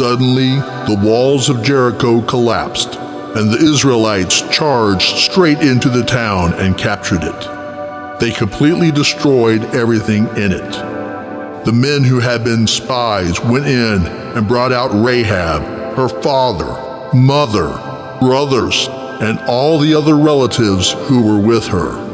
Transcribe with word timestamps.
Suddenly, 0.00 0.54
the 0.86 0.98
walls 1.04 1.50
of 1.50 1.62
Jericho 1.62 2.22
collapsed, 2.22 2.94
and 2.94 3.52
the 3.52 3.58
Israelites 3.58 4.40
charged 4.48 5.18
straight 5.18 5.58
into 5.58 5.90
the 5.90 6.02
town 6.02 6.54
and 6.54 6.78
captured 6.78 7.22
it. 7.22 8.18
They 8.18 8.30
completely 8.30 8.90
destroyed 8.90 9.62
everything 9.74 10.26
in 10.38 10.52
it. 10.52 11.66
The 11.66 11.74
men 11.74 12.02
who 12.02 12.18
had 12.18 12.44
been 12.44 12.66
spies 12.66 13.42
went 13.42 13.66
in 13.66 14.06
and 14.06 14.48
brought 14.48 14.72
out 14.72 14.90
Rahab, 15.04 15.60
her 15.98 16.08
father, 16.08 17.12
mother, 17.14 17.68
brothers, 18.20 18.88
and 19.20 19.38
all 19.40 19.78
the 19.78 19.94
other 19.94 20.16
relatives 20.16 20.92
who 20.92 21.20
were 21.22 21.46
with 21.46 21.66
her. 21.66 22.08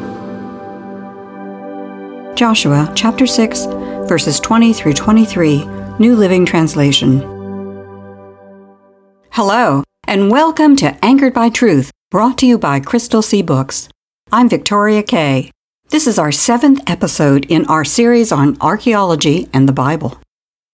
Joshua 2.34 2.90
chapter 2.96 3.28
6, 3.28 3.66
verses 4.08 4.40
20 4.40 4.72
through 4.72 4.94
23, 4.94 5.64
New 6.00 6.16
Living 6.16 6.44
Translation. 6.44 7.35
Hello, 9.36 9.84
and 10.08 10.30
welcome 10.30 10.76
to 10.76 10.96
Anchored 11.04 11.34
by 11.34 11.50
Truth, 11.50 11.90
brought 12.10 12.38
to 12.38 12.46
you 12.46 12.56
by 12.56 12.80
Crystal 12.80 13.20
Sea 13.20 13.42
Books. 13.42 13.90
I'm 14.32 14.48
Victoria 14.48 15.02
Kay. 15.02 15.50
This 15.90 16.06
is 16.06 16.18
our 16.18 16.32
seventh 16.32 16.80
episode 16.86 17.44
in 17.50 17.66
our 17.66 17.84
series 17.84 18.32
on 18.32 18.56
archaeology 18.62 19.50
and 19.52 19.68
the 19.68 19.74
Bible. 19.74 20.18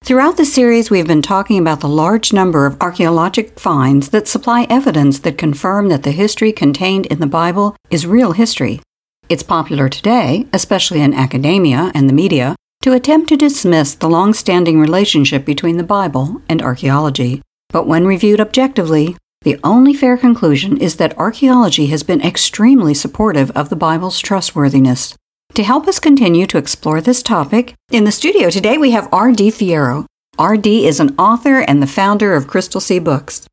Throughout 0.05 0.37
the 0.37 0.45
series, 0.45 0.93
we 0.93 0.99
have 0.99 1.09
been 1.09 1.23
talking 1.23 1.59
about 1.59 1.81
the 1.81 1.89
large 1.89 2.33
number 2.33 2.65
of 2.65 2.81
archaeologic 2.81 3.59
finds 3.59 4.11
that 4.11 4.29
supply 4.29 4.69
evidence 4.71 5.19
that 5.19 5.37
confirm 5.37 5.89
that 5.89 6.05
the 6.05 6.13
history 6.13 6.53
contained 6.53 7.07
in 7.07 7.19
the 7.19 7.27
Bible 7.27 7.75
is 7.91 8.07
real 8.07 8.31
history. 8.31 8.81
It's 9.29 9.43
popular 9.43 9.89
today, 9.89 10.47
especially 10.53 11.01
in 11.01 11.15
academia 11.15 11.91
and 11.97 12.09
the 12.09 12.15
media, 12.15 12.55
to 12.83 12.93
attempt 12.93 13.29
to 13.31 13.37
dismiss 13.37 13.97
the 13.97 14.09
long 14.09 14.33
standing 14.33 14.79
relationship 14.79 15.45
between 15.45 15.79
the 15.79 15.83
Bible 15.83 16.41
and 16.49 16.63
archaeology. 16.63 17.43
But 17.73 17.87
when 17.87 18.07
reviewed 18.07 18.41
objectively, 18.41 19.17
the 19.43 19.59
only 19.65 19.93
fair 19.93 20.17
conclusion 20.17 20.77
is 20.77 20.97
that 20.97 21.19
archaeology 21.19 21.87
has 21.87 22.05
been 22.05 22.23
extremely 22.23 22.95
supportive 22.95 23.51
of 23.53 23.71
the 23.71 23.77
Bible's 23.77 24.21
trustworthiness. 24.21 25.17
To 25.55 25.65
help 25.65 25.89
us 25.89 25.99
continue 25.99 26.47
to 26.47 26.59
explore 26.59 27.01
this 27.01 27.23
topic, 27.23 27.75
in 27.91 28.05
the 28.05 28.13
studio 28.13 28.51
today 28.51 28.79
we 28.79 28.93
have 28.93 29.09
R.D. 29.13 29.51
Fierro. 29.51 30.07
R.D. 30.39 30.87
is 30.87 31.01
an 31.01 31.15
author 31.19 31.61
and 31.61 31.83
the 31.83 31.87
founder 31.87 32.35
of 32.35 32.47
Crystal 32.47 32.81
Sea 32.81 32.99
Books. 32.99 33.47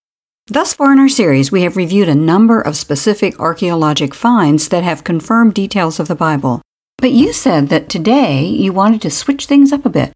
Thus 0.48 0.74
far 0.74 0.94
in 0.94 1.00
our 1.00 1.10
series, 1.10 1.52
we 1.52 1.64
have 1.64 1.76
reviewed 1.76 2.10
a 2.10 2.16
number 2.16 2.62
of 2.62 2.76
specific 2.76 3.40
archaeologic 3.40 4.14
finds 4.14 4.70
that 4.70 4.84
have 4.84 5.04
confirmed 5.04 5.54
details 5.54 6.00
of 6.00 6.08
the 6.08 6.16
Bible. 6.16 6.62
But 6.98 7.12
you 7.12 7.34
said 7.34 7.70
that 7.70 7.90
today 7.90 8.46
you 8.46 8.74
wanted 8.74 9.02
to 9.02 9.12
switch 9.12 9.46
things 9.46 9.72
up 9.72 9.86
a 9.86 9.90
bit. 9.90 10.12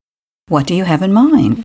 What 0.47 0.67
do 0.67 0.75
you 0.75 0.85
have 0.85 1.01
in 1.01 1.13
mind? 1.13 1.63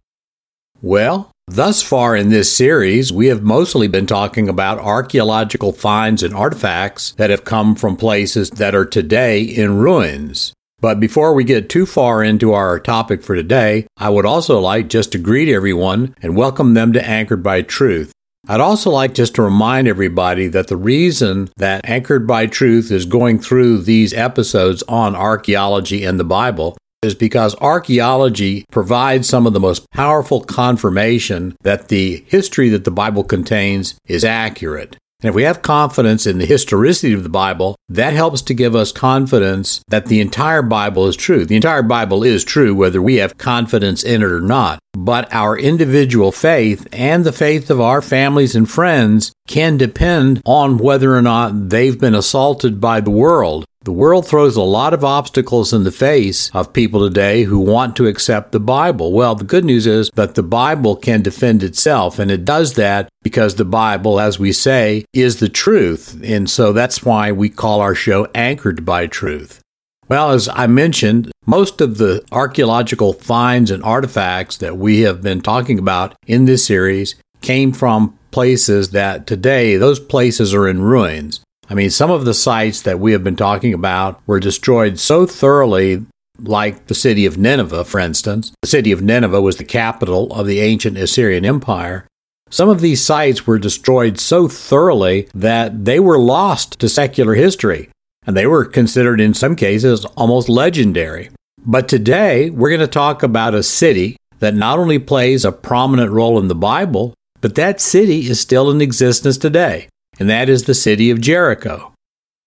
Well, 0.83 1.31
Thus 1.51 1.83
far 1.83 2.15
in 2.15 2.29
this 2.29 2.55
series, 2.55 3.11
we 3.11 3.29
have 3.29 3.43
mostly 3.43 3.89
been 3.89 4.05
talking 4.05 4.51
about 4.51 4.79
archaeological 4.79 5.73
finds 5.73 6.23
and 6.23 6.35
artifacts 6.35 7.13
that 7.13 7.31
have 7.31 7.45
come 7.45 7.75
from 7.75 7.97
places 7.97 8.51
that 8.51 8.75
are 8.75 8.85
today 8.85 9.41
in 9.41 9.79
ruins. 9.79 10.53
But 10.81 11.01
before 11.01 11.33
we 11.33 11.45
get 11.45 11.71
too 11.71 11.87
far 11.87 12.23
into 12.23 12.53
our 12.53 12.79
topic 12.79 13.23
for 13.23 13.35
today, 13.35 13.87
I 13.97 14.11
would 14.11 14.27
also 14.27 14.61
like 14.61 14.89
just 14.89 15.11
to 15.13 15.19
greet 15.19 15.49
everyone 15.49 16.15
and 16.21 16.37
welcome 16.37 16.75
them 16.75 16.93
to 16.93 17.05
Anchored 17.05 17.43
by 17.43 17.63
Truth. 17.63 18.13
I'd 18.47 18.61
also 18.61 18.91
like 18.91 19.15
just 19.15 19.35
to 19.37 19.43
remind 19.43 19.89
everybody 19.89 20.49
that 20.49 20.69
the 20.69 20.77
reason 20.77 21.49
that 21.57 21.81
Anchored 21.89 22.27
by 22.27 22.47
Truth 22.47 22.93
is 22.93 23.07
going 23.07 23.39
through 23.39 23.79
these 23.79 24.13
episodes 24.13 24.83
on 24.87 25.17
archaeology 25.17 26.05
and 26.05 26.21
the 26.21 26.25
Bible 26.25 26.77
is 27.03 27.15
because 27.15 27.55
archaeology 27.57 28.65
provides 28.71 29.29
some 29.29 29.47
of 29.47 29.53
the 29.53 29.61
most 29.61 29.89
powerful 29.91 30.41
confirmation 30.41 31.57
that 31.63 31.89
the 31.89 32.25
history 32.27 32.69
that 32.71 32.85
the 32.85 32.91
Bible 32.91 33.25
contains 33.25 33.95
is 34.07 34.25
accurate. 34.25 34.97
And 35.21 35.31
if 35.31 35.35
we 35.35 35.43
have 35.43 35.63
confidence 35.63 36.29
in 36.29 36.39
the 36.39 36.47
historicity 36.47 37.13
of 37.13 37.25
the 37.25 37.29
Bible, 37.29 37.75
that 37.89 38.13
helps 38.13 38.41
to 38.43 38.55
give 38.55 38.77
us 38.77 38.93
confidence 38.93 39.81
that 39.89 40.07
the 40.07 40.21
entire 40.21 40.63
Bible 40.63 41.09
is 41.09 41.17
true. 41.17 41.45
The 41.45 41.57
entire 41.57 41.83
Bible 41.83 42.23
is 42.23 42.45
true 42.45 42.73
whether 42.73 43.03
we 43.03 43.17
have 43.17 43.37
confidence 43.37 44.05
in 44.05 44.23
it 44.23 44.31
or 44.31 44.41
not. 44.41 44.79
But 44.93 45.33
our 45.33 45.59
individual 45.59 46.31
faith 46.31 46.87
and 46.93 47.25
the 47.25 47.33
faith 47.33 47.69
of 47.69 47.81
our 47.81 48.01
families 48.01 48.55
and 48.55 48.71
friends 48.71 49.33
can 49.49 49.77
depend 49.77 50.41
on 50.45 50.79
whether 50.79 51.17
or 51.17 51.23
not 51.23 51.71
they've 51.71 51.99
been 51.99 52.15
assaulted 52.15 52.81
by 52.81 53.01
the 53.01 53.11
world. 53.11 53.65
The 53.83 53.93
world 53.93 54.27
throws 54.27 54.57
a 54.57 54.63
lot 54.63 54.93
of 54.93 55.05
obstacles 55.05 55.73
in 55.73 55.85
the 55.85 55.93
face 55.93 56.51
of 56.53 56.73
people 56.73 57.01
today 57.01 57.45
who 57.45 57.59
want 57.59 57.97
to 57.97 58.07
accept 58.07 58.53
the 58.53 58.61
Bible. 58.61 59.13
Well, 59.13 59.35
the 59.35 59.45
good 59.45 59.65
news 59.65 59.87
is 59.87 60.11
that 60.15 60.35
the 60.35 60.43
Bible 60.43 60.97
can 60.97 61.23
defend 61.23 61.63
itself, 61.63 62.19
and 62.19 62.31
it 62.31 62.45
does 62.45 62.75
that 62.75 63.09
because 63.23 63.55
the 63.55 63.65
Bible, 63.65 64.19
as 64.19 64.39
we 64.39 64.53
say, 64.53 65.05
is 65.13 65.39
the 65.39 65.49
truth. 65.49 66.21
And 66.25 66.51
so 66.51 66.73
that's 66.73 67.05
why 67.05 67.31
we 67.31 67.49
call 67.49 67.81
our 67.81 67.95
show 67.95 68.27
Anchored 68.35 68.85
by 68.85 69.07
Truth. 69.07 69.61
Well, 70.09 70.31
as 70.31 70.49
I 70.49 70.67
mentioned, 70.67 71.31
most 71.47 71.81
of 71.81 71.99
the 71.99 72.25
archaeological 72.33 73.13
finds 73.13 73.71
and 73.71 73.83
artifacts 73.85 74.57
that 74.57 74.77
we 74.77 75.03
have 75.03 75.23
been 75.23 75.41
talking 75.41 75.79
about 75.79 76.15
in 76.27 76.47
this 76.47 76.65
series 76.65 77.15
came 77.43 77.73
from 77.73 78.19
places 78.33 78.91
that 78.91 79.27
today 79.27 79.77
those 79.77 80.01
places 80.01 80.53
are 80.53 80.67
in 80.67 80.83
ruins. 80.83 81.41
I 81.71 81.75
mean, 81.75 81.91
some 81.91 82.11
of 82.11 82.25
the 82.25 82.35
sites 82.35 82.81
that 82.83 82.99
we 82.99 83.13
have 83.13 83.23
been 83.23 83.37
talking 83.37 83.75
about 83.75 84.23
were 84.27 84.41
destroyed 84.41 84.99
so 84.99 85.27
thoroughly, 85.27 86.07
like 86.39 86.87
the 86.87 86.95
city 86.95 87.27
of 87.27 87.37
Nineveh, 87.37 87.85
for 87.85 88.01
instance. 88.01 88.53
The 88.63 88.69
city 88.69 88.91
of 88.91 89.03
Nineveh 89.03 89.43
was 89.43 89.57
the 89.57 89.65
capital 89.65 90.33
of 90.33 90.47
the 90.47 90.61
ancient 90.61 90.97
Assyrian 90.97 91.45
Empire. 91.45 92.07
Some 92.49 92.71
of 92.71 92.81
these 92.81 93.05
sites 93.05 93.47
were 93.47 93.59
destroyed 93.59 94.19
so 94.19 94.49
thoroughly 94.49 95.29
that 95.35 95.85
they 95.85 96.01
were 96.01 96.19
lost 96.19 96.79
to 96.81 96.89
secular 96.89 97.35
history, 97.35 97.91
and 98.27 98.35
they 98.35 98.47
were 98.47 98.65
considered 98.65 99.21
in 99.21 99.35
some 99.35 99.55
cases 99.55 100.07
almost 100.17 100.49
legendary. 100.49 101.29
But 101.67 101.87
today, 101.87 102.49
we're 102.49 102.71
going 102.71 102.81
to 102.81 102.87
talk 102.87 103.23
about 103.23 103.55
a 103.55 103.63
city 103.63 104.17
that 104.39 104.55
not 104.55 104.79
only 104.79 104.99
plays 104.99 105.45
a 105.45 105.53
prominent 105.53 106.13
role 106.13 106.39
in 106.39 106.49
the 106.49 106.55
Bible, 106.55 107.13
but 107.43 107.57
that 107.57 107.83
city 107.83 108.31
is 108.31 108.41
still 108.41 108.71
in 108.71 108.81
existence 108.81 109.37
today 109.37 109.89
and 110.19 110.29
that 110.29 110.49
is 110.49 110.65
the 110.65 110.75
city 110.75 111.11
of 111.11 111.21
Jericho. 111.21 111.93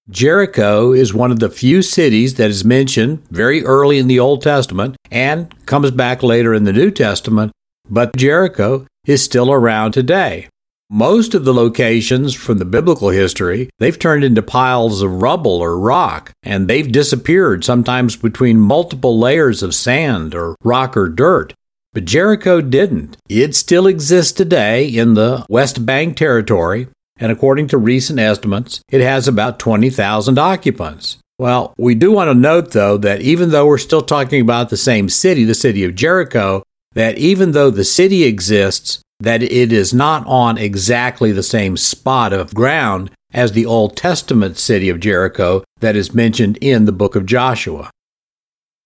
Jericho 0.09 0.91
is 0.91 1.13
one 1.13 1.31
of 1.31 1.39
the 1.39 1.49
few 1.49 1.81
cities 1.81 2.35
that 2.35 2.49
is 2.49 2.65
mentioned 2.65 3.23
very 3.29 3.63
early 3.63 3.97
in 3.97 4.07
the 4.07 4.19
Old 4.19 4.41
Testament 4.41 4.97
and 5.09 5.53
comes 5.65 5.91
back 5.91 6.21
later 6.23 6.53
in 6.53 6.65
the 6.65 6.73
New 6.73 6.91
Testament, 6.91 7.51
but 7.89 8.15
Jericho 8.17 8.85
is 9.05 9.23
still 9.23 9.51
around 9.51 9.91
today. 9.91 10.47
Most 10.89 11.33
of 11.33 11.45
the 11.45 11.53
locations 11.53 12.33
from 12.33 12.57
the 12.57 12.65
biblical 12.65 13.09
history, 13.09 13.69
they've 13.79 13.97
turned 13.97 14.25
into 14.25 14.41
piles 14.41 15.01
of 15.01 15.21
rubble 15.21 15.59
or 15.61 15.79
rock, 15.79 16.33
and 16.43 16.67
they've 16.67 16.91
disappeared 16.91 17.63
sometimes 17.63 18.17
between 18.17 18.59
multiple 18.59 19.17
layers 19.17 19.63
of 19.63 19.73
sand 19.73 20.35
or 20.35 20.57
rock 20.63 20.97
or 20.97 21.07
dirt. 21.07 21.53
But 21.93 22.03
Jericho 22.03 22.59
didn't. 22.59 23.15
It 23.29 23.55
still 23.55 23.87
exists 23.87 24.33
today 24.33 24.85
in 24.85 25.13
the 25.13 25.45
West 25.49 25.85
Bank 25.85 26.17
territory, 26.17 26.87
and 27.21 27.31
according 27.31 27.67
to 27.67 27.77
recent 27.77 28.19
estimates, 28.19 28.81
it 28.89 28.99
has 28.99 29.27
about 29.27 29.59
20,000 29.59 30.37
occupants. 30.37 31.17
Well, 31.39 31.73
we 31.77 31.95
do 31.95 32.11
want 32.11 32.29
to 32.29 32.33
note, 32.33 32.71
though, 32.71 32.97
that 32.97 33.21
even 33.21 33.51
though 33.51 33.67
we're 33.67 33.77
still 33.77 34.01
talking 34.01 34.41
about 34.41 34.69
the 34.69 34.77
same 34.77 35.07
city, 35.07 35.43
the 35.43 35.55
city 35.55 35.83
of 35.83 35.95
Jericho, 35.95 36.63
that 36.93 37.17
even 37.17 37.51
though 37.51 37.69
the 37.69 37.83
city 37.83 38.23
exists, 38.23 39.01
that 39.19 39.43
it 39.43 39.71
is 39.71 39.93
not 39.93 40.25
on 40.25 40.57
exactly 40.57 41.31
the 41.31 41.43
same 41.43 41.77
spot 41.77 42.33
of 42.33 42.53
ground 42.53 43.11
as 43.33 43.51
the 43.51 43.65
Old 43.65 43.95
Testament 43.95 44.57
city 44.57 44.89
of 44.89 44.99
Jericho 44.99 45.63
that 45.79 45.95
is 45.95 46.13
mentioned 46.13 46.57
in 46.59 46.85
the 46.85 46.91
book 46.91 47.15
of 47.15 47.25
Joshua. 47.25 47.89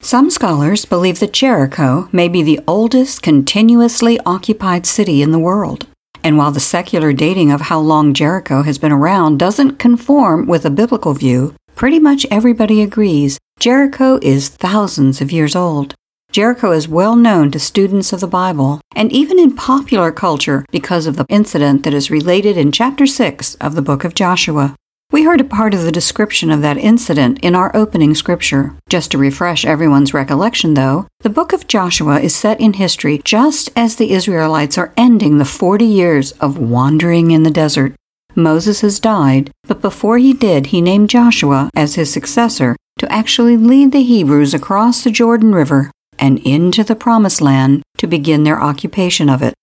Some 0.02 0.30
scholars 0.30 0.86
believe 0.86 1.20
that 1.20 1.34
Jericho 1.34 2.10
may 2.12 2.28
be 2.28 2.44
the 2.44 2.60
oldest 2.68 3.22
continuously 3.22 4.20
occupied 4.26 4.86
city 4.86 5.22
in 5.22 5.32
the 5.32 5.40
world. 5.40 5.88
And 6.26 6.40
while 6.40 6.50
the 6.50 6.60
secular 6.60 7.14
dating 7.14 7.52
of 7.52 7.62
how 7.62 7.80
long 7.80 8.12
Jericho 8.12 8.64
has 8.64 8.80
been 8.80 8.92
around 8.92 9.38
doesn't 9.38 9.78
conform 9.78 10.48
with 10.48 10.66
a 10.66 10.72
biblical 10.72 11.14
view, 11.14 11.54
pretty 11.76 12.00
much 12.00 12.26
everybody 12.32 12.82
agrees 12.82 13.38
Jericho 13.60 14.18
is 14.24 14.50
thousands 14.50 15.22
of 15.22 15.32
years 15.32 15.56
old. 15.56 15.94
Jericho 16.32 16.72
is 16.72 16.88
well 16.88 17.16
known 17.16 17.52
to 17.52 17.60
students 17.60 18.12
of 18.12 18.22
the 18.22 18.28
Bible 18.28 18.82
and 18.96 19.12
even 19.12 19.38
in 19.38 19.56
popular 19.56 20.12
culture 20.12 20.66
because 20.72 21.06
of 21.06 21.16
the 21.16 21.28
incident 21.30 21.84
that 21.84 21.94
is 21.94 22.10
related 22.10 22.58
in 22.58 22.72
chapter 22.72 23.06
6 23.06 23.54
of 23.62 23.76
the 23.76 23.84
book 23.84 24.04
of 24.04 24.16
Joshua. 24.16 24.76
We 25.16 25.24
heard 25.24 25.40
a 25.40 25.46
part 25.46 25.74
of 25.74 25.84
the 25.84 25.94
description 25.94 26.52
of 26.52 26.62
that 26.64 26.76
incident 26.78 27.40
in 27.40 27.56
our 27.56 27.74
opening 27.74 28.16
scripture. 28.16 28.76
Just 28.90 29.12
to 29.12 29.18
refresh 29.18 29.64
everyone's 29.64 30.14
recollection, 30.14 30.74
though, 30.74 31.08
the 31.22 31.30
book 31.30 31.54
of 31.54 31.68
Joshua 31.68 32.20
is 32.20 32.36
set 32.36 32.60
in 32.60 32.74
history 32.74 33.22
just 33.24 33.70
as 33.78 33.96
the 33.96 34.12
Israelites 34.12 34.78
are 34.78 34.94
ending 34.98 35.38
the 35.38 35.46
40 35.46 35.86
years 35.86 36.34
of 36.34 36.58
wandering 36.58 37.32
in 37.32 37.44
the 37.44 37.50
desert. 37.50 37.96
Moses 38.36 38.82
has 38.82 39.00
died, 39.00 39.52
but 39.64 39.80
before 39.80 40.18
he 40.18 40.34
did, 40.34 40.66
he 40.66 40.82
named 40.82 41.10
Joshua 41.10 41.70
as 41.74 41.96
his 41.96 42.12
successor 42.12 42.76
to 43.00 43.10
actually 43.10 43.56
lead 43.56 43.94
the 43.94 44.04
Hebrews 44.04 44.54
across 44.54 45.02
the 45.02 45.12
Jordan 45.12 45.56
River 45.56 45.92
and 46.20 46.40
into 46.40 46.84
the 46.84 46.94
Promised 46.94 47.40
Land 47.40 47.84
to 48.00 48.06
begin 48.06 48.44
their 48.44 48.62
occupation 48.62 49.30
of 49.30 49.42
it. 49.42 49.54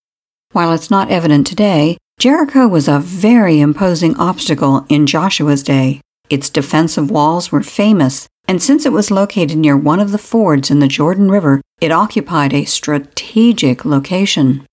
While 0.52 0.72
it's 0.72 0.90
not 0.90 1.10
evident 1.10 1.46
today, 1.46 1.98
Jericho 2.18 2.68
was 2.68 2.86
a 2.86 3.00
very 3.00 3.60
imposing 3.60 4.16
obstacle 4.16 4.86
in 4.88 5.06
Joshua's 5.06 5.62
day. 5.62 6.00
Its 6.30 6.48
defensive 6.48 7.10
walls 7.10 7.50
were 7.50 7.62
famous, 7.62 8.28
and 8.46 8.62
since 8.62 8.86
it 8.86 8.92
was 8.92 9.10
located 9.10 9.58
near 9.58 9.76
one 9.76 10.00
of 10.00 10.12
the 10.12 10.18
fords 10.18 10.70
in 10.70 10.78
the 10.78 10.88
Jordan 10.88 11.30
River, 11.30 11.60
it 11.80 11.90
occupied 11.90 12.54
a 12.54 12.64
strategic 12.64 13.84
location. 13.84 14.64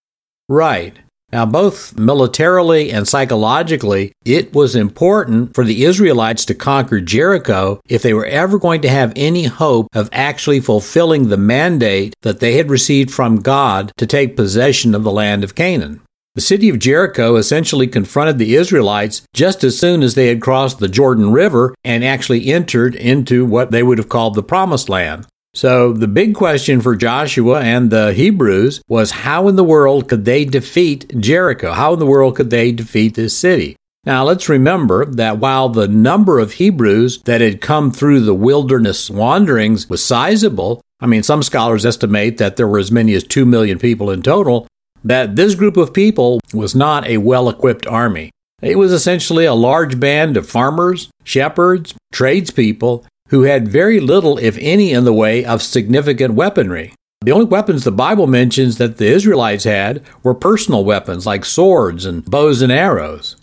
Right. 0.48 1.00
Now, 1.32 1.46
both 1.46 1.96
militarily 1.98 2.92
and 2.92 3.08
psychologically, 3.08 4.12
it 4.26 4.54
was 4.54 4.76
important 4.76 5.54
for 5.54 5.64
the 5.64 5.86
Israelites 5.86 6.44
to 6.46 6.56
conquer 6.56 7.00
Jericho 7.00 7.80
if 7.88 8.02
they 8.02 8.14
were 8.14 8.26
ever 8.26 8.58
going 8.58 8.82
to 8.82 8.90
have 8.90 9.14
any 9.16 9.44
hope 9.44 9.88
of 9.94 10.10
actually 10.12 10.60
fulfilling 10.60 11.30
the 11.30 11.38
mandate 11.38 12.16
that 12.24 12.40
they 12.40 12.54
had 12.54 12.72
received 12.72 13.12
from 13.12 13.42
God 13.42 13.92
to 13.98 14.08
take 14.08 14.36
possession 14.36 14.96
of 14.96 15.04
the 15.04 15.12
land 15.12 15.44
of 15.44 15.54
Canaan. 15.54 16.02
The 16.36 16.42
city 16.42 16.70
of 16.70 16.80
Jericho 16.80 17.36
essentially 17.38 17.88
confronted 17.88 18.38
the 18.38 18.56
Israelites 18.56 19.24
just 19.34 19.64
as 19.64 19.80
soon 19.80 20.04
as 20.04 20.16
they 20.16 20.28
had 20.28 20.42
crossed 20.42 20.80
the 20.80 20.88
Jordan 20.88 21.32
River 21.32 21.74
and 21.84 22.04
actually 22.04 22.52
entered 22.52 22.96
into 22.96 23.46
what 23.46 23.72
they 23.72 23.82
would 23.82 23.98
have 23.98 24.10
called 24.10 24.36
the 24.36 24.44
Promised 24.44 24.90
Land. 24.90 25.26
So 25.56 25.92
the 25.92 26.08
big 26.08 26.36
question 26.36 26.80
for 26.82 26.96
Joshua 26.96 27.62
and 27.62 27.90
the 27.90 28.14
Hebrews 28.14 28.82
was 28.88 29.12
how 29.12 29.48
in 29.48 29.56
the 29.56 29.64
world 29.64 30.08
could 30.08 30.24
they 30.24 30.46
defeat 30.46 31.20
Jericho? 31.20 31.72
How 31.72 31.94
in 31.94 32.00
the 32.00 32.06
world 32.06 32.36
could 32.36 32.52
they 32.52 32.72
defeat 32.72 33.16
this 33.16 33.36
city? 33.36 33.76
Now 34.06 34.24
let's 34.24 34.48
remember 34.48 35.06
that 35.06 35.40
while 35.40 35.68
the 35.68 35.88
number 35.88 36.40
of 36.40 36.54
Hebrews 36.54 37.24
that 37.24 37.42
had 37.42 37.60
come 37.60 37.92
through 37.92 38.22
the 38.22 38.36
wilderness 38.36 39.10
wanderings 39.10 39.90
was 39.90 40.06
sizable, 40.06 40.82
I 41.02 41.08
mean, 41.08 41.24
some 41.24 41.44
scholars 41.44 41.86
estimate 41.86 42.38
that 42.38 42.56
there 42.56 42.68
were 42.68 42.80
as 42.80 42.92
many 42.92 43.14
as 43.14 43.24
2 43.24 43.46
million 43.46 43.80
people 43.80 44.12
in 44.12 44.22
total, 44.22 44.68
that 45.04 45.36
this 45.36 45.56
group 45.56 45.78
of 45.78 45.94
people 45.94 46.40
was 46.54 46.76
not 46.76 47.08
a 47.08 47.18
well 47.18 47.50
equipped 47.50 47.88
army. 47.88 48.32
It 48.62 48.78
was 48.78 48.92
essentially 48.92 49.46
a 49.46 49.54
large 49.54 50.00
band 50.00 50.36
of 50.36 50.50
farmers, 50.50 51.10
shepherds, 51.24 51.94
tradespeople 52.12 53.06
who 53.30 53.44
had 53.44 53.68
very 53.68 54.00
little, 54.00 54.38
if 54.38 54.58
any, 54.60 54.92
in 54.92 55.06
the 55.06 55.14
way 55.14 55.46
of 55.46 55.62
significant 55.62 56.34
weaponry. 56.34 56.94
The 57.22 57.32
only 57.32 57.46
weapons 57.46 57.84
the 57.84 57.92
Bible 57.92 58.28
mentions 58.28 58.78
that 58.78 58.98
the 58.98 59.08
Israelites 59.08 59.66
had 59.66 60.04
were 60.24 60.34
personal 60.34 60.84
weapons 60.84 61.26
like 61.26 61.46
swords 61.46 62.06
and 62.06 62.26
bows 62.26 62.62
and 62.62 62.72
arrows. 62.72 63.36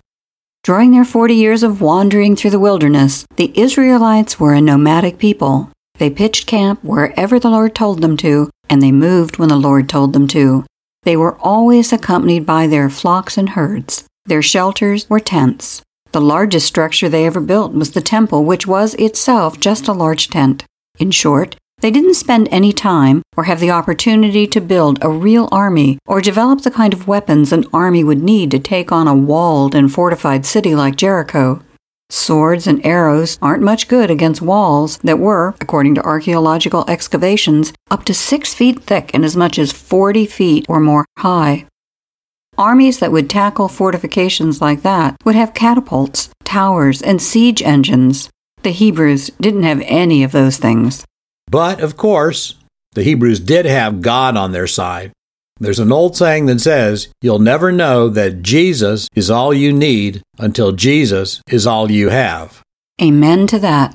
During 0.64 0.91
their 0.91 1.05
40 1.05 1.35
years 1.35 1.62
of 1.62 1.81
wandering 1.81 2.35
through 2.35 2.50
the 2.50 2.59
wilderness, 2.59 3.25
the 3.37 3.52
Israelites 3.55 4.41
were 4.41 4.55
a 4.55 4.61
nomadic 4.61 5.19
people. 5.19 5.70
They 5.99 6.11
pitched 6.11 6.47
camp 6.47 6.82
wherever 6.82 7.38
the 7.38 7.50
Lord 7.50 7.75
told 7.75 8.02
them 8.02 8.17
to, 8.19 8.50
and 8.69 8.82
they 8.82 8.93
moved 8.93 9.38
when 9.38 9.49
the 9.49 9.56
Lord 9.56 9.88
told 9.88 10.12
them 10.12 10.26
to. 10.29 10.64
They 11.06 11.17
were 11.17 11.38
always 11.38 11.93
accompanied 11.93 12.44
by 12.44 12.67
their 12.67 12.91
flocks 12.91 13.38
and 13.38 13.50
herds. 13.50 14.03
Their 14.25 14.43
shelters 14.43 15.08
were 15.08 15.20
tents. 15.20 15.81
The 16.11 16.20
largest 16.20 16.67
structure 16.67 17.08
they 17.08 17.26
ever 17.26 17.38
built 17.38 17.73
was 17.75 17.93
the 17.93 18.00
temple, 18.00 18.44
which 18.44 18.67
was 18.67 18.94
itself 18.94 19.61
just 19.61 19.87
a 19.87 19.93
large 19.93 20.26
tent. 20.26 20.64
In 20.99 21.12
short, 21.12 21.55
they 21.81 21.93
didn't 21.93 22.14
spend 22.14 22.49
any 22.50 22.73
time 22.73 23.23
or 23.37 23.44
have 23.44 23.61
the 23.61 23.70
opportunity 23.70 24.49
to 24.49 24.61
build 24.61 24.99
a 25.00 25.08
real 25.08 25.49
army 25.53 25.99
or 26.06 26.20
develop 26.20 26.62
the 26.62 26.73
kind 26.73 26.93
of 26.93 27.06
weapons 27.06 27.52
an 27.52 27.67
army 27.73 28.02
would 28.02 28.20
need 28.25 28.50
to 28.50 28.59
take 28.59 28.91
on 28.91 29.06
a 29.06 29.14
walled 29.14 29.76
and 29.76 29.93
fortified 29.93 30.44
city 30.44 30.75
like 30.75 30.97
Jericho. 30.97 31.62
Swords 32.08 32.69
and 32.69 32.85
arrows 32.87 33.37
aren't 33.43 33.62
much 33.62 33.88
good 33.88 34.11
against 34.11 34.41
walls 34.41 34.99
that 34.99 35.19
were, 35.19 35.55
according 35.61 35.97
to 35.97 36.03
archaeological 36.03 36.85
excavations, 36.88 37.73
up 37.91 38.05
to 38.05 38.14
six 38.14 38.55
feet 38.55 38.82
thick 38.85 39.11
and 39.12 39.25
as 39.25 39.37
much 39.37 39.58
as 39.58 39.73
40 39.73 40.26
feet 40.26 40.67
or 40.69 40.79
more 40.79 41.05
high. 41.19 41.67
Armies 42.56 43.00
that 43.00 43.12
would 43.12 43.29
tackle 43.29 43.69
fortifications 43.69 44.61
like 44.61 44.82
that 44.82 45.17
would 45.25 45.35
have 45.35 45.53
catapults, 45.53 46.31
towers, 46.44 47.03
and 47.03 47.20
siege 47.20 47.61
engines. 47.61 48.31
The 48.62 48.70
Hebrews 48.70 49.31
didn't 49.41 49.64
have 49.64 49.82
any 49.85 50.23
of 50.23 50.32
those 50.32 50.56
things. 50.56 51.05
But, 51.49 51.81
of 51.81 51.97
course, 51.97 52.55
the 52.94 53.02
Hebrews 53.02 53.41
did 53.41 53.67
have 53.67 54.00
God 54.00 54.37
on 54.37 54.52
their 54.52 54.67
side. 54.67 55.12
There's 55.58 55.79
an 55.79 55.93
old 55.93 56.17
saying 56.17 56.47
that 56.47 56.61
says, 56.61 57.08
You'll 57.23 57.38
never 57.38 57.73
know 57.73 58.08
that 58.11 58.43
Jesus 58.43 59.08
is 59.14 59.31
all 59.31 59.55
you 59.55 59.73
need 59.73 60.23
until 60.38 60.73
Jesus 60.73 61.41
is 61.49 61.67
all 61.67 61.91
you 61.91 62.11
have. 62.11 62.62
Amen 63.00 63.47
to 63.49 63.58
that. 63.61 63.94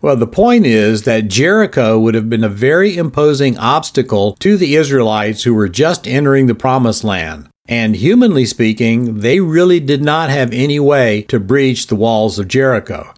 Well, 0.00 0.16
the 0.16 0.26
point 0.26 0.66
is 0.66 1.04
that 1.04 1.28
Jericho 1.28 1.98
would 1.98 2.14
have 2.14 2.28
been 2.28 2.44
a 2.44 2.48
very 2.48 2.96
imposing 2.96 3.56
obstacle 3.58 4.34
to 4.40 4.56
the 4.56 4.76
Israelites 4.76 5.44
who 5.44 5.54
were 5.54 5.68
just 5.68 6.06
entering 6.06 6.46
the 6.46 6.54
Promised 6.54 7.04
Land. 7.04 7.48
And 7.66 7.96
humanly 7.96 8.44
speaking, 8.44 9.20
they 9.20 9.40
really 9.40 9.80
did 9.80 10.02
not 10.02 10.28
have 10.28 10.52
any 10.52 10.78
way 10.78 11.22
to 11.28 11.40
breach 11.40 11.86
the 11.86 11.96
walls 11.96 12.38
of 12.38 12.48
Jericho. 12.48 13.14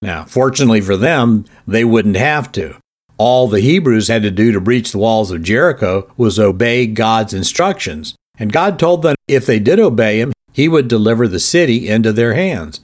Now, 0.00 0.24
fortunately 0.26 0.80
for 0.80 0.96
them, 0.96 1.44
they 1.66 1.84
wouldn't 1.84 2.16
have 2.16 2.52
to. 2.52 2.76
All 3.18 3.48
the 3.48 3.60
Hebrews 3.60 4.06
had 4.06 4.22
to 4.22 4.30
do 4.30 4.52
to 4.52 4.60
breach 4.60 4.92
the 4.92 4.98
walls 4.98 5.32
of 5.32 5.42
Jericho 5.42 6.10
was 6.16 6.38
obey 6.38 6.86
God's 6.86 7.34
instructions. 7.34 8.14
And 8.38 8.52
God 8.52 8.78
told 8.78 9.02
them 9.02 9.16
if 9.26 9.44
they 9.44 9.58
did 9.58 9.80
obey 9.80 10.20
Him, 10.20 10.32
He 10.52 10.68
would 10.68 10.86
deliver 10.86 11.26
the 11.26 11.40
city 11.40 11.88
into 11.88 12.12
their 12.12 12.34
hands. 12.34 12.80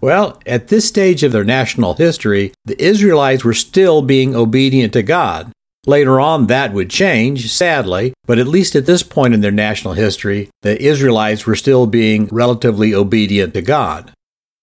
Well, 0.00 0.40
at 0.46 0.68
this 0.68 0.86
stage 0.86 1.22
of 1.22 1.32
their 1.32 1.44
national 1.44 1.94
history, 1.94 2.52
the 2.64 2.80
Israelites 2.82 3.44
were 3.44 3.54
still 3.54 4.02
being 4.02 4.34
obedient 4.34 4.92
to 4.94 5.02
God. 5.02 5.52
Later 5.86 6.20
on, 6.20 6.48
that 6.48 6.72
would 6.72 6.90
change, 6.90 7.50
sadly, 7.52 8.12
but 8.26 8.38
at 8.38 8.46
least 8.46 8.76
at 8.76 8.86
this 8.86 9.02
point 9.02 9.32
in 9.32 9.40
their 9.40 9.50
national 9.52 9.94
history, 9.94 10.50
the 10.62 10.80
Israelites 10.82 11.46
were 11.46 11.56
still 11.56 11.86
being 11.86 12.28
relatively 12.30 12.92
obedient 12.92 13.54
to 13.54 13.62
God. 13.62 14.12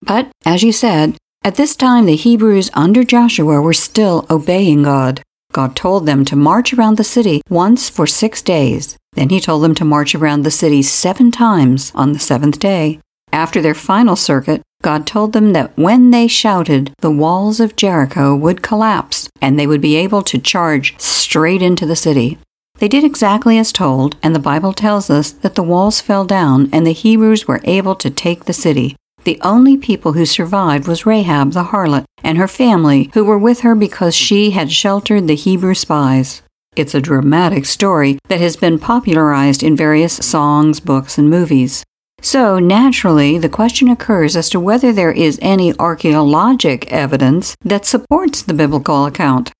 But, 0.01 0.29
as 0.45 0.61
you 0.61 0.71
said, 0.71 1.17
at 1.45 1.57
this 1.57 1.75
time, 1.75 2.07
the 2.07 2.15
Hebrews 2.15 2.71
under 2.73 3.03
Joshua 3.03 3.61
were 3.61 3.71
still 3.71 4.25
obeying 4.31 4.81
God. 4.81 5.21
God 5.53 5.75
told 5.75 6.07
them 6.07 6.25
to 6.25 6.35
march 6.35 6.73
around 6.73 6.97
the 6.97 7.03
city 7.03 7.43
once 7.51 7.87
for 7.87 8.07
six 8.07 8.41
days. 8.41 8.97
Then 9.13 9.29
he 9.29 9.39
told 9.39 9.63
them 9.63 9.75
to 9.75 9.85
march 9.85 10.15
around 10.15 10.41
the 10.41 10.49
city 10.49 10.81
seven 10.81 11.29
times 11.29 11.91
on 11.93 12.13
the 12.13 12.19
seventh 12.19 12.57
day. 12.57 12.99
After 13.31 13.61
their 13.61 13.75
final 13.75 14.15
circuit, 14.15 14.63
God 14.81 15.05
told 15.05 15.33
them 15.33 15.53
that 15.53 15.77
when 15.77 16.09
they 16.09 16.27
shouted, 16.27 16.91
the 17.01 17.11
walls 17.11 17.59
of 17.59 17.75
Jericho 17.75 18.35
would 18.35 18.63
collapse 18.63 19.29
and 19.39 19.59
they 19.59 19.67
would 19.67 19.81
be 19.81 19.97
able 19.97 20.23
to 20.23 20.39
charge 20.39 20.99
straight 20.99 21.61
into 21.61 21.85
the 21.85 21.95
city. 21.95 22.39
They 22.79 22.87
did 22.87 23.03
exactly 23.03 23.59
as 23.59 23.71
told, 23.71 24.17
and 24.23 24.33
the 24.33 24.39
Bible 24.39 24.73
tells 24.73 25.11
us 25.11 25.31
that 25.31 25.53
the 25.53 25.61
walls 25.61 26.01
fell 26.01 26.25
down 26.25 26.69
and 26.73 26.87
the 26.87 26.91
Hebrews 26.91 27.47
were 27.47 27.61
able 27.65 27.93
to 27.97 28.09
take 28.09 28.45
the 28.45 28.51
city. 28.53 28.95
The 29.25 29.41
only 29.41 29.75
people 29.75 30.13
who 30.13 30.25
survived 30.27 30.87
was 30.87 31.07
Rahab 31.07 31.53
the 31.53 31.63
harlot 31.63 32.05
and 32.23 32.37
her 32.37 32.47
family, 32.47 33.09
who 33.15 33.25
were 33.25 33.39
with 33.39 33.61
her 33.61 33.73
because 33.73 34.15
she 34.15 34.51
had 34.51 34.71
sheltered 34.71 35.27
the 35.27 35.33
Hebrew 35.33 35.73
spies. 35.73 36.43
It's 36.75 36.93
a 36.93 37.01
dramatic 37.01 37.65
story 37.65 38.19
that 38.27 38.39
has 38.39 38.55
been 38.55 38.77
popularized 38.77 39.63
in 39.63 39.75
various 39.75 40.13
songs, 40.17 40.79
books, 40.79 41.17
and 41.17 41.27
movies. 41.27 41.83
So, 42.21 42.59
naturally, 42.59 43.39
the 43.39 43.49
question 43.49 43.89
occurs 43.89 44.35
as 44.35 44.47
to 44.51 44.59
whether 44.59 44.93
there 44.93 45.11
is 45.11 45.39
any 45.41 45.75
archaeologic 45.79 46.91
evidence 46.91 47.55
that 47.61 47.87
supports 47.87 48.43
the 48.43 48.53
biblical 48.53 49.07
account. 49.07 49.51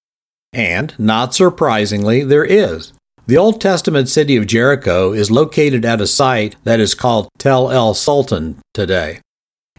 And, 0.54 0.94
not 1.00 1.34
surprisingly, 1.34 2.24
there 2.24 2.46
is. 2.46 2.94
The 3.26 3.38
Old 3.38 3.60
Testament 3.60 4.10
city 4.10 4.36
of 4.36 4.46
Jericho 4.46 5.12
is 5.12 5.32
located 5.32 5.86
at 5.86 6.02
a 6.02 6.06
site 6.06 6.56
that 6.66 6.80
is 6.80 6.94
called 6.94 7.30
Tel 7.40 7.72
El 7.72 7.96
Sultan 7.96 8.60
today 8.72 9.22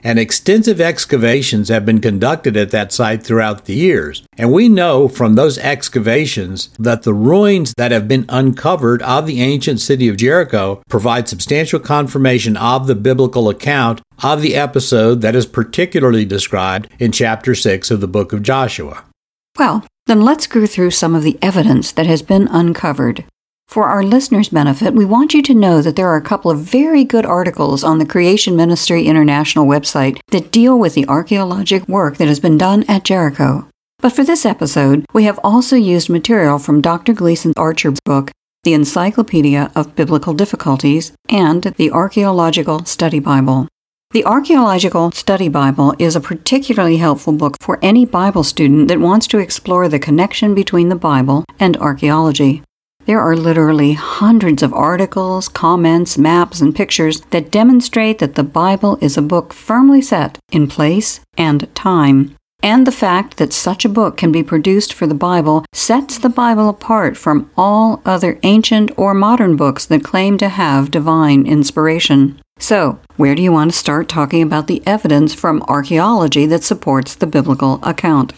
and 0.05 0.19
extensive 0.19 0.81
excavations 0.81 1.69
have 1.69 1.85
been 1.85 2.01
conducted 2.01 2.57
at 2.57 2.71
that 2.71 2.93
site 2.93 3.23
throughout 3.23 3.65
the 3.65 3.75
years. 3.75 4.23
And 4.39 4.53
we 4.53 4.69
know 4.69 5.09
from 5.09 5.35
those 5.35 5.59
excavations 5.59 6.69
that 6.79 7.03
the 7.03 7.15
ruins 7.15 7.75
that 7.77 7.93
have 7.93 8.07
been 8.07 8.25
uncovered 8.29 9.03
of 9.03 9.27
the 9.27 9.43
ancient 9.43 9.81
city 9.81 10.09
of 10.09 10.17
Jericho 10.17 10.83
provide 10.89 11.29
substantial 11.29 11.81
confirmation 11.81 12.57
of 12.57 12.87
the 12.87 12.95
biblical 12.95 13.49
account 13.49 14.01
of 14.23 14.43
the 14.43 14.55
episode 14.55 15.21
that 15.23 15.35
is 15.35 15.47
particularly 15.47 16.25
described 16.25 16.89
in 16.99 17.13
chapter 17.13 17.55
6 17.55 17.91
of 17.91 18.01
the 18.01 18.09
book 18.09 18.33
of 18.33 18.43
Joshua. 18.43 19.05
Well, 19.59 19.85
Then 20.07 20.21
let's 20.21 20.47
go 20.47 20.67
through 20.67 20.93
some 20.93 21.17
of 21.17 21.25
the 21.25 21.37
evidence 21.43 21.91
that 21.93 22.07
has 22.07 22.23
been 22.23 22.47
uncovered. 22.47 23.25
For 23.69 23.89
our 23.89 24.03
listeners' 24.03 24.49
benefit, 24.49 24.95
we 24.95 25.05
want 25.05 25.35
you 25.35 25.43
to 25.43 25.55
know 25.55 25.83
that 25.83 25.97
there 25.97 26.09
are 26.09 26.17
a 26.17 26.23
couple 26.23 26.51
of 26.51 26.61
very 26.61 27.05
good 27.05 27.27
articles 27.27 27.85
on 27.85 27.99
the 27.99 28.07
Creation 28.07 28.57
Ministry 28.57 29.07
International 29.07 29.67
website 29.67 30.19
that 30.29 30.51
deal 30.51 30.79
with 30.79 30.95
the 30.95 31.07
archaeologic 31.09 31.87
work 31.89 32.17
that 32.17 32.29
has 32.29 32.41
been 32.41 32.57
done 32.57 32.85
at 32.89 33.05
Jericho. 33.05 33.69
But 33.99 34.13
for 34.13 34.25
this 34.25 34.47
episode, 34.47 35.05
we 35.13 35.25
have 35.25 35.41
also 35.43 35.77
used 35.77 36.09
material 36.09 36.59
from 36.59 36.81
Dr. 36.81 37.13
Gleason 37.13 37.53
Archer's 37.57 37.99
book, 38.05 38.31
The 38.65 38.73
Encyclopedia 38.73 39.71
of 39.75 39.97
Biblical 39.97 40.33
Difficulties, 40.33 41.13
and 41.29 41.63
the 41.63 41.91
Archaeological 41.91 42.85
Study 42.85 43.19
Bible. 43.19 43.69
The 44.13 44.25
Archaeological 44.25 45.11
Study 45.11 45.49
Bible 45.49 45.95
is 45.99 46.15
a 46.15 46.21
particularly 46.21 46.99
helpful 46.99 47.33
book 47.33 47.57
for 47.61 47.79
any 47.83 48.05
Bible 48.05 48.45
student 48.45 48.89
that 48.89 49.01
wants 49.01 49.27
to 49.27 49.39
explore 49.39 49.89
the 49.89 49.99
connection 49.99 50.55
between 50.55 50.89
the 50.89 50.97
Bible 50.97 51.45
and 51.59 51.77
archaeology. 51.79 52.63
There 53.07 53.21
are 53.21 53.37
literally 53.37 53.93
hundreds 53.93 54.65
of 54.65 54.75
articles, 54.75 55.49
comments, 55.49 56.19
maps, 56.19 56.61
and 56.61 56.75
pictures 56.75 57.21
that 57.31 57.53
demonstrate 57.53 58.19
that 58.19 58.35
the 58.35 58.43
Bible 58.43 58.99
is 59.01 59.17
a 59.17 59.23
book 59.23 59.53
firmly 59.53 60.03
set 60.03 60.39
in 60.51 60.67
place 60.67 61.21
and 61.39 61.73
time. 61.77 62.35
And 62.65 62.85
the 62.85 62.91
fact 62.91 63.37
that 63.37 63.53
such 63.53 63.85
a 63.85 63.89
book 63.89 64.17
can 64.17 64.33
be 64.33 64.43
produced 64.43 64.93
for 64.93 65.07
the 65.07 65.15
Bible 65.15 65.65
sets 65.73 66.19
the 66.19 66.29
Bible 66.29 66.69
apart 66.69 67.17
from 67.17 67.49
all 67.57 68.03
other 68.05 68.41
ancient 68.43 68.91
or 68.99 69.15
modern 69.15 69.55
books 69.55 69.87
that 69.87 70.03
claim 70.03 70.37
to 70.39 70.49
have 70.49 70.91
divine 70.91 71.47
inspiration. 71.47 72.41
So, 72.59 72.99
where 73.17 73.37
do 73.37 73.43
you 73.43 73.53
want 73.53 73.71
to 73.71 73.79
start 73.79 74.09
talking 74.09 74.43
about 74.43 74.67
the 74.67 74.83
evidence 74.85 75.33
from 75.33 75.63
archaeology 75.69 76.45
that 76.47 76.65
supports 76.65 77.15
the 77.15 77.27
biblical 77.29 77.79
account? 77.85 78.33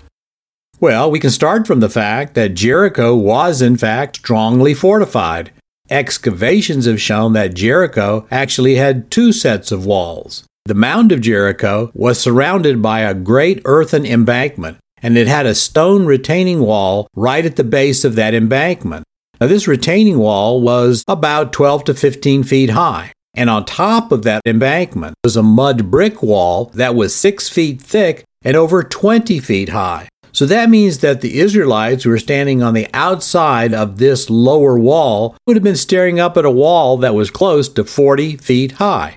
Well, 0.81 1.11
we 1.11 1.19
can 1.19 1.31
start 1.31 1.67
from 1.67 1.81
the 1.81 1.89
fact 1.89 2.35
that 2.35 2.55
Jericho 2.55 3.17
was, 3.17 3.61
in 3.61 3.77
fact, 3.77 4.19
strongly 4.19 4.75
fortified. 4.75 5.51
Excavations 5.91 6.87
have 6.87 7.01
shown 7.01 7.33
that 7.33 7.55
Jericho 7.55 8.29
actually 8.31 8.77
had 8.77 9.11
two 9.11 9.33
sets 9.33 9.73
of 9.73 9.85
walls. 9.85 10.45
The 10.67 10.75
Mound 10.75 11.11
of 11.11 11.21
Jericho 11.21 11.91
was 11.95 12.21
surrounded 12.21 12.81
by 12.81 13.01
a 13.01 13.15
great 13.15 13.61
earthen 13.65 14.07
embankment, 14.07 14.79
and 15.03 15.19
it 15.19 15.27
had 15.27 15.47
a 15.47 15.55
stone 15.57 16.07
retaining 16.07 16.61
wall 16.61 17.09
right 17.17 17.45
at 17.45 17.57
the 17.57 17.65
base 17.65 18.05
of 18.05 18.15
that 18.15 18.35
embankment. 18.35 19.05
Now, 19.41 19.49
this 19.49 19.67
retaining 19.67 20.19
wall 20.19 20.61
was 20.61 21.03
about 21.09 21.53
12 21.53 21.85
to 21.85 21.95
15 21.95 22.45
feet 22.45 22.71
high. 22.71 23.13
And 23.35 23.51
on 23.51 23.65
top 23.65 24.13
of 24.13 24.23
that 24.23 24.43
embankment 24.47 25.15
was 25.25 25.37
a 25.37 25.43
mud 25.43 25.91
brick 25.91 26.23
wall 26.23 26.67
that 26.75 26.95
was 26.95 27.15
six 27.15 27.49
feet 27.49 27.81
thick 27.81 28.25
and 28.43 28.57
over 28.57 28.83
20 28.83 29.39
feet 29.41 29.71
high. 29.71 30.09
So 30.33 30.47
that 30.47 30.71
means 30.71 30.99
that 30.99 31.21
the 31.21 31.39
Israelites 31.39 32.05
who 32.05 32.11
were 32.11 32.19
standing 32.19 32.63
on 32.63 32.75
the 32.75 32.89
outside 32.93 33.75
of 33.75 33.99
this 33.99 34.31
lower 34.31 34.79
wall 34.79 35.37
would 35.47 35.57
have 35.57 35.65
been 35.65 35.77
staring 35.77 36.21
up 36.21 36.37
at 36.37 36.45
a 36.45 36.51
wall 36.51 36.97
that 36.99 37.15
was 37.15 37.31
close 37.31 37.69
to 37.71 37.85
40 37.85 38.37
feet 38.37 38.73
high. 38.73 39.17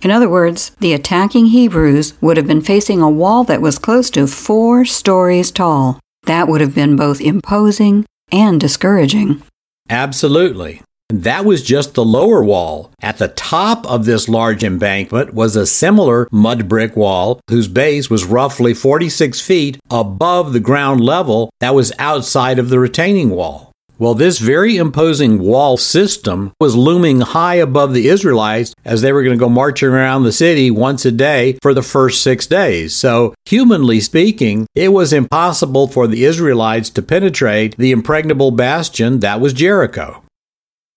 In 0.00 0.10
other 0.10 0.28
words, 0.28 0.70
the 0.78 0.92
attacking 0.92 1.46
Hebrews 1.46 2.14
would 2.20 2.36
have 2.36 2.46
been 2.46 2.62
facing 2.62 3.00
a 3.02 3.10
wall 3.10 3.42
that 3.44 3.60
was 3.60 3.78
close 3.78 4.10
to 4.10 4.28
four 4.28 4.84
stories 4.84 5.50
tall. 5.50 5.98
That 6.24 6.46
would 6.46 6.60
have 6.60 6.74
been 6.74 6.94
both 6.94 7.20
imposing 7.20 8.04
and 8.30 8.60
discouraging. 8.60 9.42
Absolutely. 9.90 10.82
That 11.10 11.46
was 11.46 11.62
just 11.62 11.94
the 11.94 12.04
lower 12.04 12.44
wall. 12.44 12.92
At 13.00 13.16
the 13.16 13.28
top 13.28 13.86
of 13.86 14.04
this 14.04 14.28
large 14.28 14.62
embankment 14.62 15.32
was 15.32 15.56
a 15.56 15.66
similar 15.66 16.28
mud 16.30 16.68
brick 16.68 16.96
wall 16.96 17.40
whose 17.48 17.66
base 17.66 18.10
was 18.10 18.26
roughly 18.26 18.74
46 18.74 19.40
feet 19.40 19.78
above 19.90 20.52
the 20.52 20.60
ground 20.60 21.00
level 21.00 21.48
that 21.60 21.74
was 21.74 21.94
outside 21.98 22.58
of 22.58 22.68
the 22.68 22.78
retaining 22.78 23.30
wall. 23.30 23.72
Well, 23.98 24.14
this 24.14 24.38
very 24.38 24.76
imposing 24.76 25.40
wall 25.40 25.78
system 25.78 26.52
was 26.60 26.76
looming 26.76 27.20
high 27.22 27.56
above 27.56 27.94
the 27.94 28.08
Israelites 28.08 28.74
as 28.84 29.00
they 29.00 29.10
were 29.10 29.24
going 29.24 29.36
to 29.36 29.40
go 29.42 29.48
marching 29.48 29.88
around 29.88 30.22
the 30.22 30.30
city 30.30 30.70
once 30.70 31.06
a 31.06 31.10
day 31.10 31.58
for 31.62 31.72
the 31.72 31.82
first 31.82 32.22
six 32.22 32.46
days. 32.46 32.94
So, 32.94 33.34
humanly 33.46 33.98
speaking, 34.00 34.66
it 34.76 34.90
was 34.90 35.12
impossible 35.12 35.88
for 35.88 36.06
the 36.06 36.24
Israelites 36.24 36.90
to 36.90 37.02
penetrate 37.02 37.76
the 37.76 37.90
impregnable 37.92 38.50
bastion 38.52 39.18
that 39.20 39.40
was 39.40 39.52
Jericho. 39.52 40.22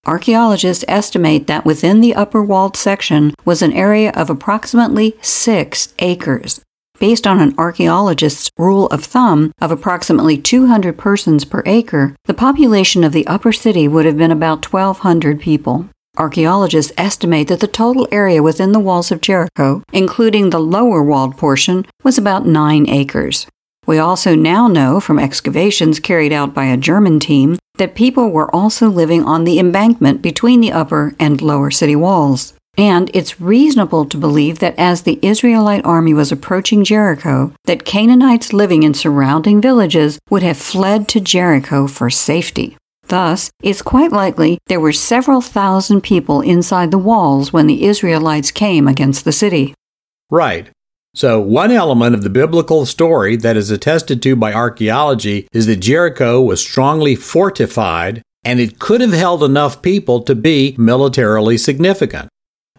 Archaeologists 0.08 0.84
estimate 0.88 1.46
that 1.46 1.64
within 1.64 2.02
the 2.02 2.16
upper 2.16 2.44
walled 2.44 2.76
section 2.76 3.36
was 3.46 3.62
an 3.62 3.72
area 3.72 4.12
of 4.16 4.32
approximately 4.32 5.16
six 5.22 5.94
acres. 6.00 6.60
Based 7.00 7.28
on 7.28 7.40
an 7.40 7.54
archaeologist's 7.56 8.50
rule 8.58 8.88
of 8.88 9.04
thumb 9.04 9.52
of 9.62 9.72
approximately 9.72 10.40
200 10.40 10.98
persons 10.98 11.46
per 11.46 11.62
acre, 11.68 12.16
the 12.26 12.34
population 12.34 13.04
of 13.04 13.12
the 13.12 13.28
upper 13.28 13.52
city 13.52 13.88
would 13.88 14.06
have 14.06 14.18
been 14.18 14.32
about 14.32 14.72
1,200 14.72 15.40
people. 15.40 15.88
Archaeologists 16.18 16.92
estimate 16.98 17.48
that 17.50 17.60
the 17.60 17.68
total 17.68 18.08
area 18.12 18.42
within 18.42 18.72
the 18.72 18.80
walls 18.80 19.12
of 19.12 19.22
Jericho, 19.22 19.84
including 19.94 20.50
the 20.50 20.60
lower 20.60 21.04
walled 21.04 21.38
portion, 21.38 21.86
was 22.04 22.18
about 22.18 22.48
9 22.48 22.90
acres. 22.90 23.46
We 23.86 24.00
also 24.00 24.36
now 24.36 24.68
know 24.68 25.00
from 25.00 25.20
excavations 25.20 26.00
carried 26.00 26.34
out 26.34 26.54
by 26.54 26.66
a 26.66 26.78
German 26.78 27.20
team 27.20 27.58
that 27.76 27.96
people 27.96 28.30
were 28.30 28.54
also 28.54 28.90
living 28.90 29.24
on 29.24 29.44
the 29.44 29.60
embankment 29.60 30.22
between 30.22 30.62
the 30.62 30.72
upper 30.72 31.16
and 31.20 31.42
lower 31.42 31.72
city 31.72 31.96
walls. 31.96 32.54
And 32.78 33.12
it's 33.14 33.42
reasonable 33.42 34.06
to 34.06 34.18
believe 34.18 34.60
that 34.60 34.76
as 34.78 35.02
the 35.02 35.20
Israelite 35.22 35.86
army 35.86 36.14
was 36.14 36.32
approaching 36.32 36.84
Jericho, 36.84 37.54
that 37.66 37.86
Canaanites 37.86 38.54
living 38.54 38.84
in 38.84 38.94
surrounding 38.94 39.62
villages 39.62 40.20
would 40.30 40.44
have 40.44 40.58
fled 40.58 41.08
to 41.10 41.20
Jericho 41.20 41.88
for 41.88 42.10
safety. 42.10 42.78
Thus, 43.08 43.52
it's 43.62 43.82
quite 43.82 44.14
likely 44.14 44.58
there 44.68 44.80
were 44.80 44.94
several 44.94 45.42
thousand 45.42 46.02
people 46.02 46.40
inside 46.40 46.92
the 46.92 46.98
walls 46.98 47.52
when 47.52 47.68
the 47.68 47.84
Israelites 47.86 48.52
came 48.52 48.88
against 48.88 49.26
the 49.26 49.34
city. 49.34 49.74
Right. 50.30 50.70
So, 51.14 51.42
one 51.42 51.72
element 51.72 52.16
of 52.16 52.24
the 52.24 52.30
biblical 52.30 52.86
story 52.86 53.36
that 53.36 53.58
is 53.58 53.70
attested 53.70 54.22
to 54.24 54.36
by 54.38 54.54
archaeology 54.54 55.48
is 55.52 55.66
that 55.66 55.78
Jericho 55.78 56.42
was 56.42 56.62
strongly 56.62 57.16
fortified 57.16 58.22
and 58.46 58.60
it 58.60 58.80
could 58.80 59.02
have 59.02 59.14
held 59.14 59.44
enough 59.44 59.82
people 59.82 60.22
to 60.24 60.36
be 60.36 60.74
militarily 60.78 61.58
significant. 61.58 62.30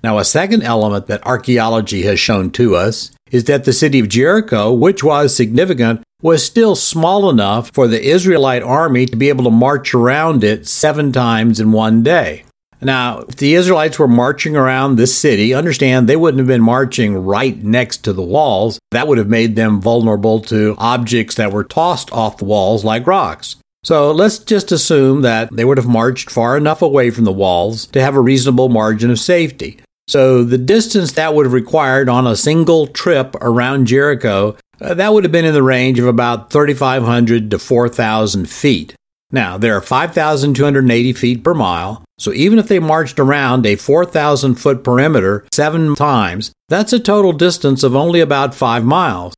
Now, 0.03 0.19
a 0.19 0.25
second 0.25 0.63
element 0.63 1.07
that 1.07 1.25
archaeology 1.27 2.03
has 2.03 2.19
shown 2.19 2.51
to 2.53 2.75
us 2.75 3.13
is 3.31 3.45
that 3.45 3.65
the 3.65 3.73
city 3.73 4.01
of 4.01 4.09
Jericho, 4.09 4.73
which 4.73 5.05
was 5.05 5.37
significant, 5.37 6.03
was 6.23 6.45
still 6.45 6.75
small 6.75 7.29
enough 7.29 7.71
for 7.73 7.87
the 7.87 8.03
Israelite 8.03 8.63
army 8.63 9.07
to 9.07 9.17
be 9.17 9.29
able 9.29 9.45
to 9.45 9.51
march 9.51 9.95
around 9.95 10.43
it 10.43 10.67
seven 10.67 11.13
times 11.13 11.61
in 11.61 11.71
one 11.71 12.03
day. 12.03 12.45
Now, 12.83 13.21
if 13.21 13.37
the 13.37 13.55
Israelites 13.55 13.99
were 13.99 14.09
marching 14.09 14.57
around 14.57 14.97
this 14.97 15.17
city, 15.17 15.55
understand 15.55 16.09
they 16.09 16.17
wouldn't 16.17 16.41
have 16.41 16.49
been 16.49 16.63
marching 16.63 17.17
right 17.17 17.57
next 17.63 17.99
to 17.99 18.13
the 18.13 18.23
walls. 18.23 18.79
That 18.91 19.07
would 19.07 19.19
have 19.19 19.29
made 19.29 19.55
them 19.55 19.81
vulnerable 19.81 20.41
to 20.43 20.75
objects 20.79 21.37
that 21.37 21.53
were 21.53 21.65
tossed 21.65 22.13
off 22.13 22.39
the 22.39 22.45
walls 22.45 22.85
like 22.85 23.07
rocks. 23.07 23.57
So 23.85 24.13
let's 24.13 24.39
just 24.39 24.71
assume 24.71 25.23
that 25.23 25.49
they 25.53 25.65
would 25.65 25.79
have 25.79 25.89
marched 25.89 26.31
far 26.31 26.57
enough 26.57 26.83
away 26.83 27.11
from 27.11 27.25
the 27.25 27.33
walls 27.33 27.87
to 27.87 28.01
have 28.01 28.15
a 28.15 28.21
reasonable 28.21 28.69
margin 28.69 29.11
of 29.11 29.19
safety. 29.19 29.81
So 30.09 30.45
the 30.45 30.59
distance 30.59 31.13
that 31.13 31.35
would 31.35 31.47
have 31.47 31.53
required 31.53 32.09
on 32.09 32.27
a 32.27 32.37
single 32.37 32.87
trip 32.87 33.35
around 33.41 33.87
Jericho, 33.87 34.57
uh, 34.81 34.95
that 34.95 35.13
would 35.13 35.25
have 35.25 35.33
been 35.33 35.45
in 35.45 35.55
the 35.55 35.63
range 35.63 35.99
of 35.99 36.07
about 36.07 36.53
3,500 36.53 37.51
to 37.51 37.59
4,000 37.59 38.49
feet. 38.49 38.95
Now, 39.31 39.57
there 39.57 39.75
are 39.75 39.81
5,280 39.81 41.13
feet 41.15 41.43
per 41.43 41.55
mile, 41.55 42.05
so 42.23 42.33
even 42.33 42.61
if 42.61 42.69
they 42.69 42.79
marched 42.79 43.19
around 43.19 43.67
a 43.67 43.75
4,000 43.75 44.55
foot 44.55 44.85
perimeter 44.85 45.45
seven 45.51 45.97
times, 45.97 46.53
that's 46.69 46.93
a 46.93 47.01
total 47.01 47.33
distance 47.33 47.83
of 47.83 47.97
only 47.97 48.21
about 48.21 48.55
five 48.55 48.85
miles. 48.85 49.35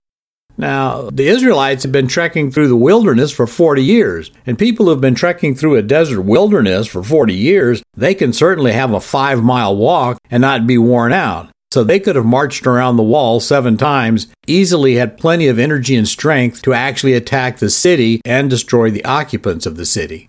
Now, 0.59 1.09
the 1.11 1.27
Israelites 1.27 1.85
have 1.85 1.93
been 1.93 2.09
trekking 2.09 2.51
through 2.51 2.69
the 2.69 2.77
wilderness 2.77 3.33
for 3.33 3.47
40 3.47 3.83
years, 3.83 4.31
and 4.45 4.59
people 4.59 4.85
who've 4.85 5.01
been 5.01 5.15
trekking 5.15 5.55
through 5.55 5.77
a 5.77 5.83
desert 5.83 6.21
wilderness 6.21 6.87
for 6.87 7.03
40 7.03 7.33
years, 7.33 7.83
they 7.97 8.15
can 8.15 8.35
certainly 8.35 8.73
have 8.73 8.93
a 8.93 9.01
five 9.01 9.43
mile 9.43 9.75
walk 9.75 10.19
and 10.31 10.43
not 10.43 10.67
be 10.67 10.77
worn 10.77 11.15
out. 11.15 11.49
So 11.73 11.85
they 11.85 11.99
could 11.99 12.17
have 12.17 12.27
marched 12.27 12.67
around 12.67 12.99
the 12.99 13.03
wall 13.03 13.41
seven 13.41 13.79
times, 13.79 14.27
easily 14.47 14.97
had 14.97 15.17
plenty 15.17 15.49
of 15.49 15.59
energy 15.59 15.97
and 15.97 16.07
strength 16.07 16.61
to 16.63 16.75
actually 16.75 17.15
attack 17.15 17.61
the 17.61 17.71
city 17.71 18.21
and 18.27 18.51
destroy 18.51 18.91
the 18.91 19.07
occupants 19.07 19.65
of 19.65 19.79
the 19.79 19.87
city. 19.87 20.29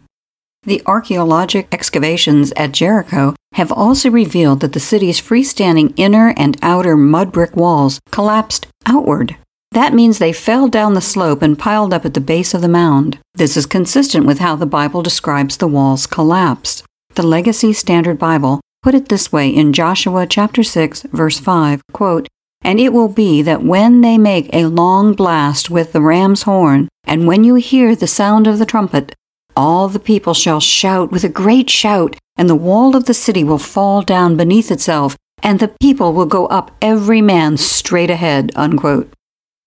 The 0.65 0.81
archaeologic 0.87 1.67
excavations 1.71 2.51
at 2.53 2.71
Jericho 2.71 3.35
have 3.53 3.71
also 3.71 4.09
revealed 4.09 4.61
that 4.61 4.73
the 4.73 4.79
city's 4.79 5.21
freestanding 5.21 5.93
inner 5.95 6.33
and 6.35 6.57
outer 6.63 6.97
mud 6.97 7.31
brick 7.31 7.55
walls 7.55 7.99
collapsed 8.11 8.65
outward. 8.87 9.37
That 9.71 9.93
means 9.93 10.17
they 10.17 10.33
fell 10.33 10.67
down 10.67 10.95
the 10.95 11.01
slope 11.01 11.43
and 11.43 11.59
piled 11.59 11.93
up 11.93 12.03
at 12.03 12.15
the 12.15 12.19
base 12.19 12.53
of 12.55 12.61
the 12.61 12.67
mound. 12.67 13.19
This 13.35 13.55
is 13.55 13.67
consistent 13.67 14.25
with 14.25 14.39
how 14.39 14.55
the 14.55 14.65
Bible 14.65 15.03
describes 15.03 15.57
the 15.57 15.67
walls 15.67 16.07
collapsed. 16.07 16.83
The 17.13 17.27
Legacy 17.27 17.71
Standard 17.71 18.17
Bible 18.17 18.59
put 18.81 18.95
it 18.95 19.09
this 19.09 19.31
way 19.31 19.49
in 19.49 19.71
Joshua 19.71 20.25
chapter 20.25 20.63
6 20.63 21.03
verse 21.11 21.39
5, 21.39 21.81
quote, 21.91 22.27
And 22.63 22.79
it 22.79 22.91
will 22.91 23.09
be 23.09 23.43
that 23.43 23.63
when 23.63 24.01
they 24.01 24.17
make 24.17 24.49
a 24.51 24.65
long 24.65 25.13
blast 25.13 25.69
with 25.69 25.93
the 25.93 26.01
ram's 26.01 26.43
horn, 26.43 26.87
and 27.03 27.27
when 27.27 27.43
you 27.43 27.55
hear 27.55 27.95
the 27.95 28.07
sound 28.07 28.47
of 28.47 28.57
the 28.57 28.65
trumpet, 28.65 29.13
all 29.55 29.87
the 29.87 29.99
people 29.99 30.33
shall 30.33 30.59
shout 30.59 31.11
with 31.11 31.23
a 31.23 31.29
great 31.29 31.69
shout, 31.69 32.15
and 32.35 32.49
the 32.49 32.55
wall 32.55 32.95
of 32.95 33.05
the 33.05 33.13
city 33.13 33.43
will 33.43 33.57
fall 33.57 34.01
down 34.01 34.37
beneath 34.37 34.71
itself, 34.71 35.15
and 35.41 35.59
the 35.59 35.73
people 35.81 36.13
will 36.13 36.25
go 36.25 36.47
up 36.47 36.71
every 36.81 37.21
man 37.21 37.57
straight 37.57 38.09
ahead. 38.09 38.51
Unquote. 38.55 39.11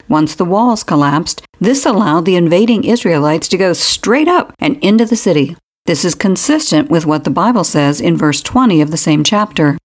Once 0.08 0.34
the 0.34 0.44
walls 0.44 0.82
collapsed, 0.82 1.42
this 1.60 1.84
allowed 1.84 2.24
the 2.24 2.36
invading 2.36 2.84
Israelites 2.84 3.48
to 3.48 3.58
go 3.58 3.72
straight 3.72 4.28
up 4.28 4.52
and 4.58 4.76
into 4.82 5.04
the 5.04 5.16
city. 5.16 5.56
This 5.86 6.04
is 6.04 6.14
consistent 6.14 6.90
with 6.90 7.06
what 7.06 7.24
the 7.24 7.30
Bible 7.30 7.64
says 7.64 8.00
in 8.00 8.16
verse 8.16 8.42
20 8.42 8.80
of 8.80 8.90
the 8.90 8.96
same 8.96 9.22
chapter. 9.24 9.76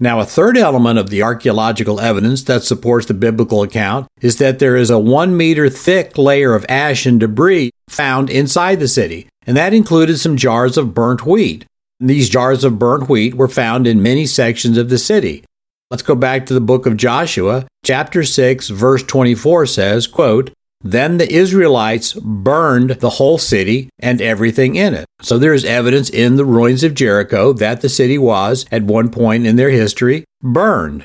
Now, 0.00 0.18
a 0.18 0.24
third 0.24 0.58
element 0.58 0.98
of 0.98 1.08
the 1.08 1.22
archaeological 1.22 2.00
evidence 2.00 2.42
that 2.44 2.64
supports 2.64 3.06
the 3.06 3.14
biblical 3.14 3.62
account 3.62 4.08
is 4.20 4.38
that 4.38 4.58
there 4.58 4.74
is 4.74 4.90
a 4.90 4.98
one 4.98 5.36
meter 5.36 5.70
thick 5.70 6.18
layer 6.18 6.54
of 6.54 6.66
ash 6.68 7.06
and 7.06 7.20
debris 7.20 7.70
found 7.88 8.28
inside 8.28 8.80
the 8.80 8.88
city, 8.88 9.28
and 9.46 9.56
that 9.56 9.74
included 9.74 10.18
some 10.18 10.36
jars 10.36 10.76
of 10.76 10.94
burnt 10.94 11.26
wheat. 11.26 11.64
And 12.00 12.10
These 12.10 12.28
jars 12.28 12.64
of 12.64 12.78
burnt 12.78 13.08
wheat 13.08 13.34
were 13.34 13.48
found 13.48 13.86
in 13.86 14.02
many 14.02 14.26
sections 14.26 14.76
of 14.78 14.88
the 14.88 14.98
city. 14.98 15.44
Let's 15.90 16.02
go 16.02 16.14
back 16.14 16.46
to 16.46 16.54
the 16.54 16.60
book 16.60 16.86
of 16.86 16.96
Joshua. 16.96 17.66
Chapter 17.84 18.24
6, 18.24 18.68
verse 18.68 19.02
24 19.02 19.66
says, 19.66 20.06
quote, 20.06 20.50
then 20.82 21.16
the 21.16 21.32
Israelites 21.32 22.12
burned 22.12 22.90
the 22.90 23.10
whole 23.10 23.38
city 23.38 23.88
and 23.98 24.20
everything 24.20 24.76
in 24.76 24.92
it. 24.92 25.06
So 25.22 25.38
there 25.38 25.54
is 25.54 25.64
evidence 25.64 26.10
in 26.10 26.36
the 26.36 26.44
ruins 26.44 26.84
of 26.84 26.94
Jericho 26.94 27.54
that 27.54 27.80
the 27.80 27.88
city 27.88 28.18
was, 28.18 28.66
at 28.70 28.82
one 28.82 29.10
point 29.10 29.46
in 29.46 29.56
their 29.56 29.70
history, 29.70 30.24
burned. 30.42 31.04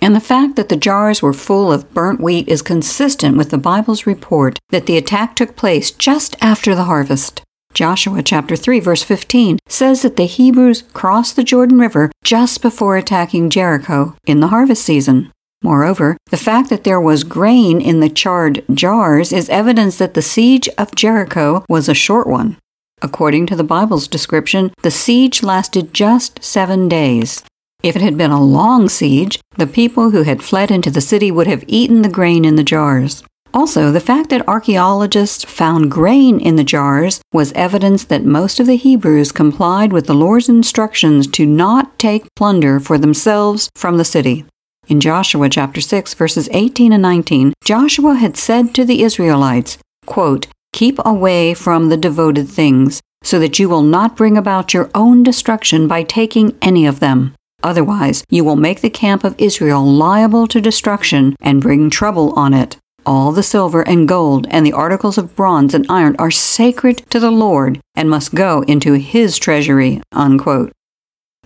And 0.00 0.14
the 0.14 0.20
fact 0.20 0.56
that 0.56 0.68
the 0.68 0.76
jars 0.76 1.22
were 1.22 1.32
full 1.32 1.72
of 1.72 1.94
burnt 1.94 2.20
wheat 2.20 2.48
is 2.48 2.62
consistent 2.62 3.36
with 3.36 3.50
the 3.50 3.58
Bible's 3.58 4.06
report 4.06 4.58
that 4.70 4.86
the 4.86 4.96
attack 4.96 5.36
took 5.36 5.54
place 5.54 5.92
just 5.92 6.36
after 6.40 6.74
the 6.74 6.84
harvest. 6.84 7.42
Joshua 7.76 8.22
chapter 8.22 8.56
3 8.56 8.80
verse 8.80 9.02
15 9.02 9.58
says 9.68 10.00
that 10.00 10.16
the 10.16 10.24
Hebrews 10.24 10.84
crossed 10.94 11.36
the 11.36 11.44
Jordan 11.44 11.78
River 11.78 12.10
just 12.24 12.62
before 12.62 12.96
attacking 12.96 13.50
Jericho 13.50 14.16
in 14.26 14.40
the 14.40 14.48
harvest 14.48 14.82
season. 14.82 15.30
Moreover, 15.62 16.16
the 16.30 16.38
fact 16.38 16.70
that 16.70 16.84
there 16.84 17.00
was 17.00 17.22
grain 17.22 17.82
in 17.82 18.00
the 18.00 18.08
charred 18.08 18.64
jars 18.72 19.30
is 19.30 19.50
evidence 19.50 19.98
that 19.98 20.14
the 20.14 20.22
siege 20.22 20.70
of 20.78 20.94
Jericho 20.94 21.66
was 21.68 21.86
a 21.86 21.92
short 21.92 22.26
one. 22.26 22.56
According 23.02 23.44
to 23.48 23.56
the 23.56 23.62
Bible's 23.62 24.08
description, 24.08 24.72
the 24.82 24.90
siege 24.90 25.42
lasted 25.42 25.92
just 25.92 26.42
seven 26.42 26.88
days. 26.88 27.44
If 27.82 27.94
it 27.94 28.00
had 28.00 28.16
been 28.16 28.30
a 28.30 28.42
long 28.42 28.88
siege, 28.88 29.38
the 29.58 29.66
people 29.66 30.12
who 30.12 30.22
had 30.22 30.42
fled 30.42 30.70
into 30.70 30.90
the 30.90 31.02
city 31.02 31.30
would 31.30 31.46
have 31.46 31.64
eaten 31.66 32.00
the 32.00 32.08
grain 32.08 32.46
in 32.46 32.56
the 32.56 32.64
jars. 32.64 33.22
Also, 33.54 33.90
the 33.90 34.00
fact 34.00 34.30
that 34.30 34.46
archaeologists 34.46 35.44
found 35.44 35.90
grain 35.90 36.38
in 36.38 36.56
the 36.56 36.64
jars 36.64 37.20
was 37.32 37.52
evidence 37.52 38.04
that 38.04 38.24
most 38.24 38.60
of 38.60 38.66
the 38.66 38.76
Hebrews 38.76 39.32
complied 39.32 39.92
with 39.92 40.06
the 40.06 40.14
Lord's 40.14 40.48
instructions 40.48 41.26
to 41.28 41.46
not 41.46 41.98
take 41.98 42.34
plunder 42.34 42.78
for 42.80 42.98
themselves 42.98 43.70
from 43.74 43.96
the 43.96 44.04
city. 44.04 44.44
In 44.88 45.00
Joshua 45.00 45.48
chapter 45.48 45.80
6 45.80 46.14
verses 46.14 46.48
18 46.52 46.92
and 46.92 47.02
19, 47.02 47.54
Joshua 47.64 48.14
had 48.14 48.36
said 48.36 48.74
to 48.74 48.84
the 48.84 49.02
Israelites, 49.02 49.78
quote, 50.04 50.46
Keep 50.72 50.98
away 51.04 51.54
from 51.54 51.88
the 51.88 51.96
devoted 51.96 52.48
things, 52.48 53.00
so 53.22 53.38
that 53.38 53.58
you 53.58 53.68
will 53.68 53.82
not 53.82 54.16
bring 54.16 54.36
about 54.36 54.74
your 54.74 54.90
own 54.94 55.22
destruction 55.22 55.88
by 55.88 56.02
taking 56.02 56.56
any 56.60 56.86
of 56.86 57.00
them. 57.00 57.34
Otherwise, 57.62 58.22
you 58.30 58.44
will 58.44 58.56
make 58.56 58.80
the 58.80 58.90
camp 58.90 59.24
of 59.24 59.34
Israel 59.38 59.84
liable 59.84 60.46
to 60.46 60.60
destruction 60.60 61.34
and 61.40 61.62
bring 61.62 61.90
trouble 61.90 62.32
on 62.38 62.54
it. 62.54 62.76
All 63.06 63.30
the 63.30 63.44
silver 63.44 63.82
and 63.82 64.08
gold 64.08 64.48
and 64.50 64.66
the 64.66 64.72
articles 64.72 65.16
of 65.16 65.36
bronze 65.36 65.74
and 65.74 65.86
iron 65.88 66.16
are 66.18 66.32
sacred 66.32 67.08
to 67.10 67.20
the 67.20 67.30
Lord 67.30 67.80
and 67.94 68.10
must 68.10 68.34
go 68.34 68.62
into 68.62 68.94
his 68.94 69.38
treasury. 69.38 70.02
Unquote. 70.10 70.72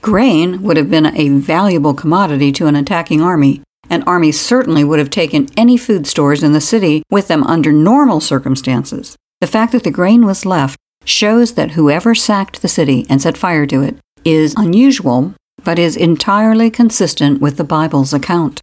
Grain 0.01 0.63
would 0.63 0.79
have 0.79 0.89
been 0.89 1.15
a 1.15 1.29
valuable 1.29 1.93
commodity 1.93 2.51
to 2.53 2.67
an 2.67 2.77
attacking 2.77 3.21
army. 3.21 3.61
An 3.91 4.03
army 4.05 4.33
certainly 4.33 4.85
would 4.85 4.99
have 4.99 5.11
taken 5.11 5.49
any 5.55 5.77
food 5.77 6.07
stores 6.07 6.43
in 6.43 6.55
the 6.55 6.63
city 6.63 7.03
with 7.11 7.29
them 7.29 7.45
under 7.45 7.73
normal 7.73 8.21
circumstances. 8.21 9.15
The 9.43 9.47
fact 9.47 9.73
that 9.73 9.85
the 9.85 9.91
grain 9.91 10.25
was 10.25 10.47
left 10.47 10.79
shows 11.05 11.55
that 11.55 11.73
whoever 11.73 12.15
sacked 12.15 12.63
the 12.63 12.69
city 12.69 13.05
and 13.11 13.21
set 13.21 13.37
fire 13.37 13.67
to 13.67 13.83
it 13.83 13.99
is 14.25 14.55
unusual, 14.57 15.35
but 15.63 15.79
is 15.79 15.95
entirely 15.95 16.71
consistent 16.71 17.43
with 17.43 17.59
the 17.59 17.65
Bible's 17.65 18.15
account. 18.15 18.63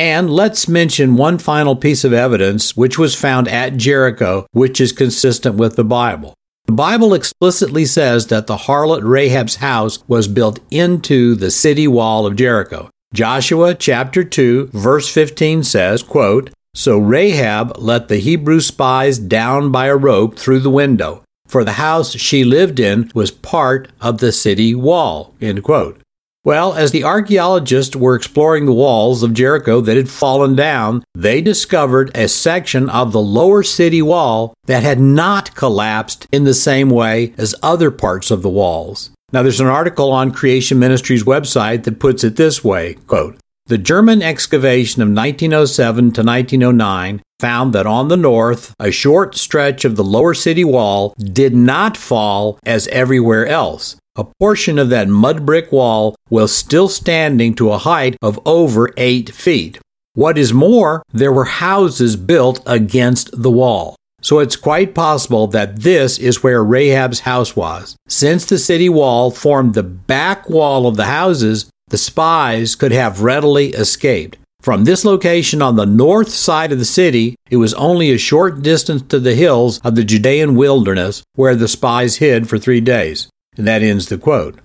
And 0.00 0.30
let's 0.30 0.66
mention 0.66 1.16
one 1.16 1.36
final 1.36 1.76
piece 1.76 2.04
of 2.04 2.14
evidence 2.14 2.74
which 2.74 2.98
was 2.98 3.14
found 3.14 3.46
at 3.48 3.76
Jericho, 3.76 4.46
which 4.52 4.80
is 4.80 4.92
consistent 4.92 5.56
with 5.56 5.76
the 5.76 5.84
Bible. 5.84 6.32
The 6.64 6.72
Bible 6.72 7.12
explicitly 7.12 7.84
says 7.84 8.28
that 8.28 8.46
the 8.46 8.56
harlot 8.56 9.02
Rahab's 9.02 9.56
house 9.56 10.02
was 10.08 10.26
built 10.26 10.58
into 10.70 11.34
the 11.34 11.50
city 11.50 11.86
wall 11.86 12.24
of 12.24 12.34
Jericho. 12.34 12.88
Joshua 13.12 13.74
chapter 13.74 14.24
2 14.24 14.70
verse 14.72 15.06
15 15.12 15.64
says, 15.64 16.02
quote, 16.02 16.48
So 16.74 16.96
Rahab 16.96 17.76
let 17.76 18.08
the 18.08 18.20
Hebrew 18.20 18.60
spies 18.60 19.18
down 19.18 19.70
by 19.70 19.88
a 19.88 19.96
rope 19.96 20.38
through 20.38 20.60
the 20.60 20.70
window, 20.70 21.22
for 21.46 21.62
the 21.62 21.72
house 21.72 22.12
she 22.12 22.42
lived 22.42 22.80
in 22.80 23.10
was 23.14 23.30
part 23.30 23.88
of 24.00 24.16
the 24.16 24.32
city 24.32 24.74
wall. 24.74 25.34
End 25.42 25.62
quote. 25.62 25.99
Well, 26.42 26.72
as 26.72 26.90
the 26.90 27.04
archaeologists 27.04 27.94
were 27.94 28.14
exploring 28.14 28.64
the 28.64 28.72
walls 28.72 29.22
of 29.22 29.34
Jericho 29.34 29.82
that 29.82 29.98
had 29.98 30.08
fallen 30.08 30.56
down, 30.56 31.04
they 31.14 31.42
discovered 31.42 32.10
a 32.14 32.28
section 32.28 32.88
of 32.88 33.12
the 33.12 33.20
lower 33.20 33.62
city 33.62 34.00
wall 34.00 34.54
that 34.64 34.82
had 34.82 34.98
not 34.98 35.54
collapsed 35.54 36.26
in 36.32 36.44
the 36.44 36.54
same 36.54 36.88
way 36.88 37.34
as 37.36 37.54
other 37.62 37.90
parts 37.90 38.30
of 38.30 38.40
the 38.40 38.48
walls. 38.48 39.10
Now, 39.32 39.42
there's 39.42 39.60
an 39.60 39.66
article 39.66 40.10
on 40.10 40.32
Creation 40.32 40.78
Ministries 40.78 41.24
website 41.24 41.84
that 41.84 42.00
puts 42.00 42.24
it 42.24 42.36
this 42.36 42.64
way 42.64 42.94
quote, 43.06 43.36
The 43.66 43.78
German 43.78 44.22
excavation 44.22 45.02
of 45.02 45.08
1907 45.08 46.12
to 46.12 46.22
1909 46.22 47.22
found 47.38 47.72
that 47.74 47.86
on 47.86 48.08
the 48.08 48.16
north, 48.16 48.74
a 48.78 48.90
short 48.90 49.34
stretch 49.34 49.84
of 49.84 49.96
the 49.96 50.04
lower 50.04 50.34
city 50.34 50.64
wall 50.64 51.14
did 51.18 51.54
not 51.54 51.96
fall 51.96 52.58
as 52.64 52.88
everywhere 52.88 53.46
else. 53.46 53.96
A 54.16 54.24
portion 54.40 54.78
of 54.78 54.88
that 54.88 55.08
mud 55.08 55.46
brick 55.46 55.70
wall 55.70 56.16
was 56.28 56.52
still 56.52 56.88
standing 56.88 57.54
to 57.54 57.70
a 57.70 57.78
height 57.78 58.16
of 58.20 58.40
over 58.44 58.92
eight 58.96 59.30
feet. 59.30 59.78
What 60.14 60.36
is 60.36 60.52
more, 60.52 61.04
there 61.12 61.32
were 61.32 61.44
houses 61.44 62.16
built 62.16 62.60
against 62.66 63.30
the 63.40 63.52
wall. 63.52 63.94
So 64.20 64.40
it's 64.40 64.56
quite 64.56 64.96
possible 64.96 65.46
that 65.48 65.82
this 65.82 66.18
is 66.18 66.42
where 66.42 66.64
Rahab's 66.64 67.20
house 67.20 67.54
was. 67.54 67.94
Since 68.08 68.46
the 68.46 68.58
city 68.58 68.88
wall 68.88 69.30
formed 69.30 69.74
the 69.74 69.84
back 69.84 70.50
wall 70.50 70.88
of 70.88 70.96
the 70.96 71.06
houses, 71.06 71.70
the 71.88 71.96
spies 71.96 72.74
could 72.74 72.92
have 72.92 73.22
readily 73.22 73.68
escaped. 73.68 74.36
From 74.60 74.84
this 74.84 75.04
location 75.04 75.62
on 75.62 75.76
the 75.76 75.86
north 75.86 76.30
side 76.30 76.72
of 76.72 76.78
the 76.78 76.84
city, 76.84 77.36
it 77.48 77.56
was 77.56 77.72
only 77.74 78.10
a 78.10 78.18
short 78.18 78.60
distance 78.60 79.02
to 79.02 79.20
the 79.20 79.36
hills 79.36 79.80
of 79.84 79.94
the 79.94 80.04
Judean 80.04 80.56
wilderness 80.56 81.22
where 81.34 81.54
the 81.54 81.68
spies 81.68 82.16
hid 82.16 82.48
for 82.48 82.58
three 82.58 82.80
days. 82.80 83.28
And 83.56 83.66
that 83.66 83.82
ends 83.82 84.08
the 84.08 84.18
quote. 84.18 84.58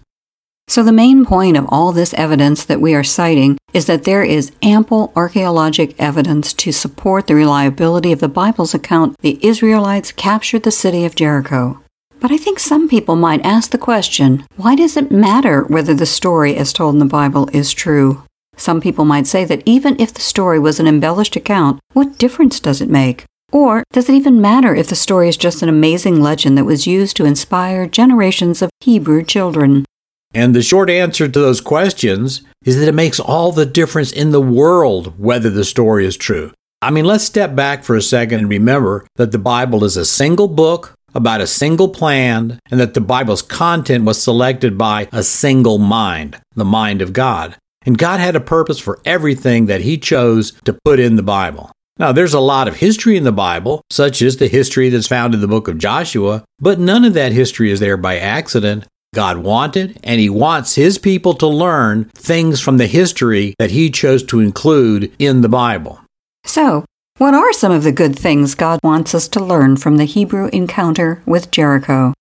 So, 0.67 0.81
the 0.81 0.91
main 0.91 1.25
point 1.25 1.57
of 1.57 1.65
all 1.69 1.91
this 1.91 2.13
evidence 2.15 2.65
that 2.65 2.81
we 2.81 2.95
are 2.95 3.03
citing 3.03 3.57
is 3.73 3.85
that 3.85 4.03
there 4.03 4.23
is 4.23 4.51
ample 4.63 5.11
archaeologic 5.15 5.93
evidence 5.99 6.53
to 6.53 6.71
support 6.71 7.27
the 7.27 7.35
reliability 7.35 8.11
of 8.11 8.19
the 8.19 8.27
Bible's 8.27 8.73
account 8.73 9.15
the 9.19 9.37
Israelites 9.45 10.11
captured 10.11 10.63
the 10.63 10.71
city 10.71 11.05
of 11.05 11.13
Jericho. 11.13 11.81
But 12.19 12.31
I 12.31 12.37
think 12.37 12.57
some 12.57 12.89
people 12.89 13.15
might 13.15 13.45
ask 13.45 13.69
the 13.69 13.77
question 13.77 14.45
why 14.55 14.75
does 14.75 14.97
it 14.97 15.11
matter 15.11 15.63
whether 15.65 15.93
the 15.93 16.07
story 16.07 16.55
as 16.55 16.73
told 16.73 16.95
in 16.95 16.99
the 16.99 17.05
Bible 17.05 17.47
is 17.53 17.71
true? 17.71 18.23
Some 18.57 18.81
people 18.81 19.05
might 19.05 19.27
say 19.27 19.45
that 19.45 19.61
even 19.65 19.99
if 19.99 20.13
the 20.13 20.21
story 20.21 20.57
was 20.57 20.79
an 20.79 20.87
embellished 20.87 21.35
account, 21.35 21.79
what 21.93 22.17
difference 22.17 22.59
does 22.59 22.81
it 22.81 22.89
make? 22.89 23.25
Or 23.55 23.85
does 23.93 24.09
it 24.09 24.15
even 24.15 24.41
matter 24.41 24.75
if 24.75 24.87
the 24.87 24.95
story 24.95 25.29
is 25.29 25.37
just 25.37 25.63
an 25.63 25.69
amazing 25.69 26.19
legend 26.19 26.57
that 26.57 26.65
was 26.65 26.85
used 26.85 27.15
to 27.15 27.23
inspire 27.23 27.87
generations 27.87 28.61
of 28.61 28.69
Hebrew 28.81 29.23
children? 29.23 29.85
And 30.33 30.53
the 30.53 30.61
short 30.61 30.89
answer 30.89 31.29
to 31.29 31.39
those 31.39 31.61
questions 31.61 32.41
is 32.65 32.77
that 32.77 32.89
it 32.89 32.93
makes 32.93 33.17
all 33.17 33.53
the 33.53 33.65
difference 33.65 34.11
in 34.11 34.31
the 34.31 34.41
world 34.41 35.17
whether 35.17 35.49
the 35.49 35.63
story 35.63 36.05
is 36.05 36.17
true. 36.17 36.51
I 36.81 36.91
mean, 36.91 37.05
let's 37.05 37.23
step 37.23 37.55
back 37.55 37.85
for 37.85 37.95
a 37.95 38.01
second 38.01 38.39
and 38.39 38.49
remember 38.49 39.07
that 39.15 39.31
the 39.31 39.39
Bible 39.39 39.85
is 39.85 39.95
a 39.95 40.03
single 40.03 40.49
book 40.49 40.93
about 41.13 41.39
a 41.39 41.47
single 41.47 41.87
plan 41.87 42.59
and 42.69 42.77
that 42.81 42.93
the 42.93 42.99
Bible's 42.99 43.41
content 43.41 44.03
was 44.03 44.21
selected 44.21 44.77
by 44.77 45.07
a 45.13 45.23
single 45.23 45.77
mind, 45.77 46.41
the 46.55 46.65
mind 46.65 47.01
of 47.01 47.13
God. 47.13 47.55
And 47.85 47.97
God 47.97 48.19
had 48.19 48.35
a 48.35 48.41
purpose 48.41 48.79
for 48.79 48.99
everything 49.05 49.67
that 49.67 49.79
He 49.79 49.97
chose 49.97 50.51
to 50.65 50.77
put 50.83 50.99
in 50.99 51.15
the 51.15 51.23
Bible. 51.23 51.71
Now, 51.97 52.11
there's 52.11 52.33
a 52.33 52.41
lot 52.41 52.67
of 52.67 52.75
history 52.75 53.15
in 53.15 53.23
the 53.23 53.31
Bible, 53.31 53.81
such 53.89 54.21
as 54.21 54.35
the 54.35 54.47
history 54.47 54.89
that's 54.89 55.07
found 55.07 55.33
in 55.33 55.39
the 55.39 55.47
book 55.47 55.69
of 55.69 55.77
Joshua, 55.77 56.43
but 56.59 56.77
none 56.77 57.05
of 57.05 57.13
that 57.13 57.31
history 57.31 57.71
is 57.71 57.79
there 57.79 57.95
by 57.95 58.17
accident. 58.17 58.85
God 59.13 59.37
wanted, 59.37 59.97
and 60.03 60.19
He 60.19 60.29
wants 60.29 60.75
His 60.75 60.97
people 60.97 61.33
to 61.35 61.47
learn 61.47 62.05
things 62.13 62.59
from 62.59 62.77
the 62.77 62.87
history 62.87 63.55
that 63.59 63.71
He 63.71 63.89
chose 63.89 64.23
to 64.23 64.41
include 64.41 65.13
in 65.19 65.39
the 65.39 65.47
Bible. 65.47 66.01
So, 66.43 66.83
what 67.17 67.33
are 67.33 67.53
some 67.53 67.71
of 67.71 67.83
the 67.83 67.93
good 67.93 68.19
things 68.19 68.55
God 68.55 68.81
wants 68.83 69.15
us 69.15 69.29
to 69.29 69.39
learn 69.39 69.77
from 69.77 69.95
the 69.95 70.03
Hebrew 70.03 70.49
encounter 70.51 71.23
with 71.25 71.49
Jericho? 71.49 72.13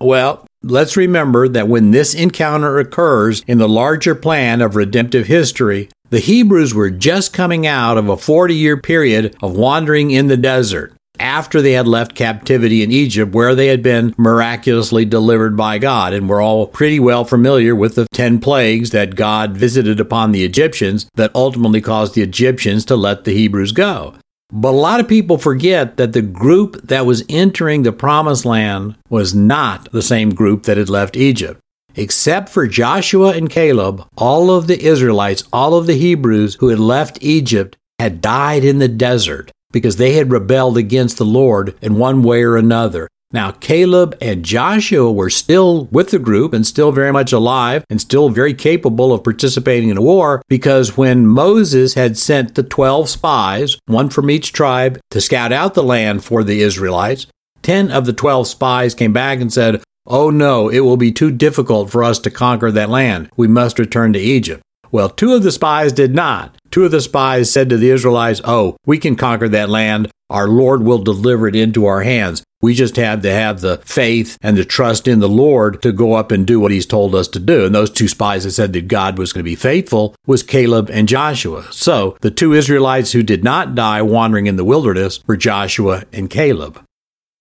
Well, 0.00 0.46
let's 0.62 0.98
remember 0.98 1.48
that 1.48 1.66
when 1.66 1.92
this 1.92 2.14
encounter 2.14 2.78
occurs 2.78 3.42
in 3.46 3.56
the 3.56 3.68
larger 3.68 4.14
plan 4.14 4.60
of 4.60 4.76
redemptive 4.76 5.28
history, 5.28 5.88
the 6.10 6.20
Hebrews 6.20 6.74
were 6.74 6.90
just 6.90 7.32
coming 7.32 7.66
out 7.66 7.98
of 7.98 8.08
a 8.08 8.16
40 8.16 8.54
year 8.54 8.76
period 8.76 9.36
of 9.42 9.56
wandering 9.56 10.10
in 10.10 10.28
the 10.28 10.36
desert 10.36 10.94
after 11.20 11.60
they 11.60 11.72
had 11.72 11.88
left 11.88 12.14
captivity 12.14 12.82
in 12.82 12.92
Egypt, 12.92 13.34
where 13.34 13.54
they 13.54 13.66
had 13.66 13.82
been 13.82 14.14
miraculously 14.16 15.04
delivered 15.04 15.56
by 15.56 15.78
God. 15.78 16.12
And 16.12 16.28
we're 16.28 16.42
all 16.42 16.66
pretty 16.66 17.00
well 17.00 17.24
familiar 17.24 17.74
with 17.74 17.96
the 17.96 18.06
10 18.12 18.38
plagues 18.38 18.90
that 18.90 19.16
God 19.16 19.56
visited 19.56 20.00
upon 20.00 20.32
the 20.32 20.44
Egyptians 20.44 21.10
that 21.14 21.34
ultimately 21.34 21.80
caused 21.80 22.14
the 22.14 22.22
Egyptians 22.22 22.84
to 22.86 22.96
let 22.96 23.24
the 23.24 23.34
Hebrews 23.34 23.72
go. 23.72 24.14
But 24.50 24.70
a 24.70 24.70
lot 24.70 25.00
of 25.00 25.08
people 25.08 25.36
forget 25.36 25.98
that 25.98 26.14
the 26.14 26.22
group 26.22 26.80
that 26.86 27.04
was 27.04 27.24
entering 27.28 27.82
the 27.82 27.92
promised 27.92 28.46
land 28.46 28.96
was 29.10 29.34
not 29.34 29.90
the 29.92 30.00
same 30.00 30.34
group 30.34 30.62
that 30.62 30.78
had 30.78 30.88
left 30.88 31.16
Egypt. 31.16 31.60
Except 31.98 32.48
for 32.48 32.68
Joshua 32.68 33.32
and 33.32 33.50
Caleb, 33.50 34.06
all 34.16 34.52
of 34.52 34.68
the 34.68 34.80
Israelites, 34.80 35.42
all 35.52 35.74
of 35.74 35.88
the 35.88 35.98
Hebrews 35.98 36.54
who 36.60 36.68
had 36.68 36.78
left 36.78 37.18
Egypt 37.20 37.76
had 37.98 38.20
died 38.20 38.64
in 38.64 38.78
the 38.78 38.86
desert 38.86 39.50
because 39.72 39.96
they 39.96 40.12
had 40.12 40.30
rebelled 40.30 40.78
against 40.78 41.18
the 41.18 41.24
Lord 41.24 41.74
in 41.82 41.96
one 41.96 42.22
way 42.22 42.44
or 42.44 42.56
another. 42.56 43.08
Now, 43.32 43.50
Caleb 43.50 44.16
and 44.20 44.44
Joshua 44.44 45.10
were 45.10 45.28
still 45.28 45.86
with 45.86 46.10
the 46.12 46.20
group 46.20 46.52
and 46.52 46.64
still 46.64 46.92
very 46.92 47.12
much 47.12 47.32
alive 47.32 47.84
and 47.90 48.00
still 48.00 48.28
very 48.28 48.54
capable 48.54 49.12
of 49.12 49.24
participating 49.24 49.88
in 49.88 49.96
the 49.96 50.02
war 50.02 50.40
because 50.48 50.96
when 50.96 51.26
Moses 51.26 51.94
had 51.94 52.16
sent 52.16 52.54
the 52.54 52.62
12 52.62 53.08
spies, 53.08 53.76
one 53.86 54.08
from 54.08 54.30
each 54.30 54.52
tribe, 54.52 55.00
to 55.10 55.20
scout 55.20 55.50
out 55.50 55.74
the 55.74 55.82
land 55.82 56.22
for 56.22 56.44
the 56.44 56.62
Israelites, 56.62 57.26
10 57.62 57.90
of 57.90 58.06
the 58.06 58.12
12 58.12 58.46
spies 58.46 58.94
came 58.94 59.12
back 59.12 59.40
and 59.40 59.52
said, 59.52 59.82
Oh 60.10 60.30
no, 60.30 60.70
it 60.70 60.80
will 60.80 60.96
be 60.96 61.12
too 61.12 61.30
difficult 61.30 61.90
for 61.90 62.02
us 62.02 62.18
to 62.20 62.30
conquer 62.30 62.70
that 62.70 62.88
land. 62.88 63.30
We 63.36 63.46
must 63.46 63.78
return 63.78 64.14
to 64.14 64.18
Egypt. 64.18 64.62
Well, 64.90 65.10
two 65.10 65.34
of 65.34 65.42
the 65.42 65.52
spies 65.52 65.92
did 65.92 66.14
not. 66.14 66.56
Two 66.70 66.86
of 66.86 66.92
the 66.92 67.02
spies 67.02 67.52
said 67.52 67.68
to 67.68 67.76
the 67.76 67.90
Israelites, 67.90 68.40
Oh, 68.42 68.78
we 68.86 68.96
can 68.96 69.16
conquer 69.16 69.48
that 69.50 69.68
land. 69.68 70.10
Our 70.30 70.48
Lord 70.48 70.82
will 70.82 70.98
deliver 70.98 71.46
it 71.46 71.54
into 71.54 71.84
our 71.84 72.02
hands. 72.02 72.42
We 72.62 72.74
just 72.74 72.96
have 72.96 73.22
to 73.22 73.30
have 73.30 73.60
the 73.60 73.78
faith 73.84 74.38
and 74.40 74.56
the 74.56 74.64
trust 74.64 75.06
in 75.06 75.20
the 75.20 75.28
Lord 75.28 75.80
to 75.82 75.92
go 75.92 76.14
up 76.14 76.32
and 76.32 76.46
do 76.46 76.58
what 76.58 76.72
He's 76.72 76.86
told 76.86 77.14
us 77.14 77.28
to 77.28 77.38
do. 77.38 77.66
And 77.66 77.74
those 77.74 77.90
two 77.90 78.08
spies 78.08 78.44
that 78.44 78.52
said 78.52 78.72
that 78.72 78.88
God 78.88 79.18
was 79.18 79.32
going 79.32 79.44
to 79.44 79.50
be 79.50 79.54
faithful 79.54 80.16
was 80.26 80.42
Caleb 80.42 80.90
and 80.90 81.06
Joshua. 81.06 81.68
So 81.70 82.16
the 82.22 82.30
two 82.30 82.54
Israelites 82.54 83.12
who 83.12 83.22
did 83.22 83.44
not 83.44 83.74
die 83.74 84.00
wandering 84.00 84.46
in 84.46 84.56
the 84.56 84.64
wilderness 84.64 85.20
were 85.26 85.36
Joshua 85.36 86.04
and 86.14 86.30
Caleb. 86.30 86.82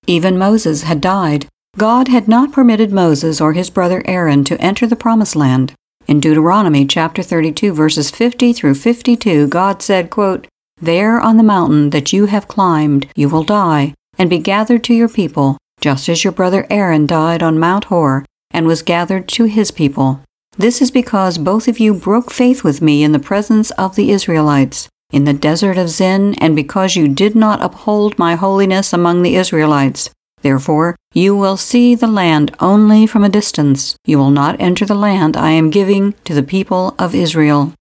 Even 0.06 0.38
Moses 0.38 0.84
had 0.84 1.02
died. 1.02 1.48
God 1.78 2.08
had 2.08 2.28
not 2.28 2.52
permitted 2.52 2.92
Moses 2.92 3.40
or 3.40 3.54
his 3.54 3.70
brother 3.70 4.02
Aaron 4.06 4.44
to 4.46 4.60
enter 4.60 4.88
the 4.88 4.96
promised 4.96 5.36
land. 5.36 5.76
In 6.08 6.20
Deuteronomy 6.20 6.88
chapter 6.88 7.22
32 7.22 7.72
verses 7.72 8.10
50 8.10 8.52
through 8.52 8.74
52, 8.74 9.48
God 9.48 9.84
said, 9.84 10.10
quote, 10.10 10.48
There 10.82 11.20
on 11.20 11.38
the 11.38 11.44
mountain 11.44 11.92
that 11.92 12.12
you 12.12 12.26
have 12.26 12.48
climbed, 12.48 13.08
you 13.16 13.30
will 13.30 13.44
die, 13.44 13.94
and 14.18 14.28
be 14.28 14.40
gathered 14.40 14.84
to 14.86 14.96
your 14.96 15.08
people, 15.08 15.60
just 15.80 16.10
as 16.10 16.24
your 16.24 16.34
brother 16.34 16.66
Aaron 16.72 17.06
died 17.06 17.44
on 17.44 17.60
Mount 17.60 17.86
Hor, 17.86 18.26
and 18.50 18.66
was 18.66 18.82
gathered 18.82 19.28
to 19.30 19.44
his 19.44 19.70
people. 19.70 20.22
This 20.58 20.82
is 20.82 20.90
because 20.90 21.38
both 21.38 21.68
of 21.68 21.80
you 21.80 21.94
broke 21.94 22.32
faith 22.32 22.64
with 22.64 22.82
me 22.82 23.04
in 23.04 23.12
the 23.12 23.20
presence 23.20 23.70
of 23.72 23.96
the 23.96 24.10
Israelites, 24.10 24.90
in 25.12 25.26
the 25.26 25.34
desert 25.34 25.78
of 25.78 25.90
Zin, 25.90 26.34
and 26.40 26.56
because 26.56 26.96
you 26.96 27.08
did 27.08 27.36
not 27.36 27.62
uphold 27.62 28.18
my 28.18 28.34
holiness 28.34 28.94
among 28.94 29.22
the 29.22 29.36
Israelites. 29.36 30.10
Therefore, 30.48 30.96
you 31.14 31.36
will 31.36 31.58
see 31.58 31.94
the 31.94 32.08
land 32.22 32.56
only 32.62 33.06
from 33.06 33.26
a 33.26 33.36
distance. 33.40 33.98
You 34.06 34.18
will 34.18 34.30
not 34.30 34.56
enter 34.62 34.86
the 34.86 34.96
land 35.08 35.36
I 35.36 35.52
am 35.52 35.70
giving 35.70 36.14
to 36.24 36.34
the 36.34 36.50
people 36.56 36.96
of 36.98 37.14
Israel. 37.14 37.74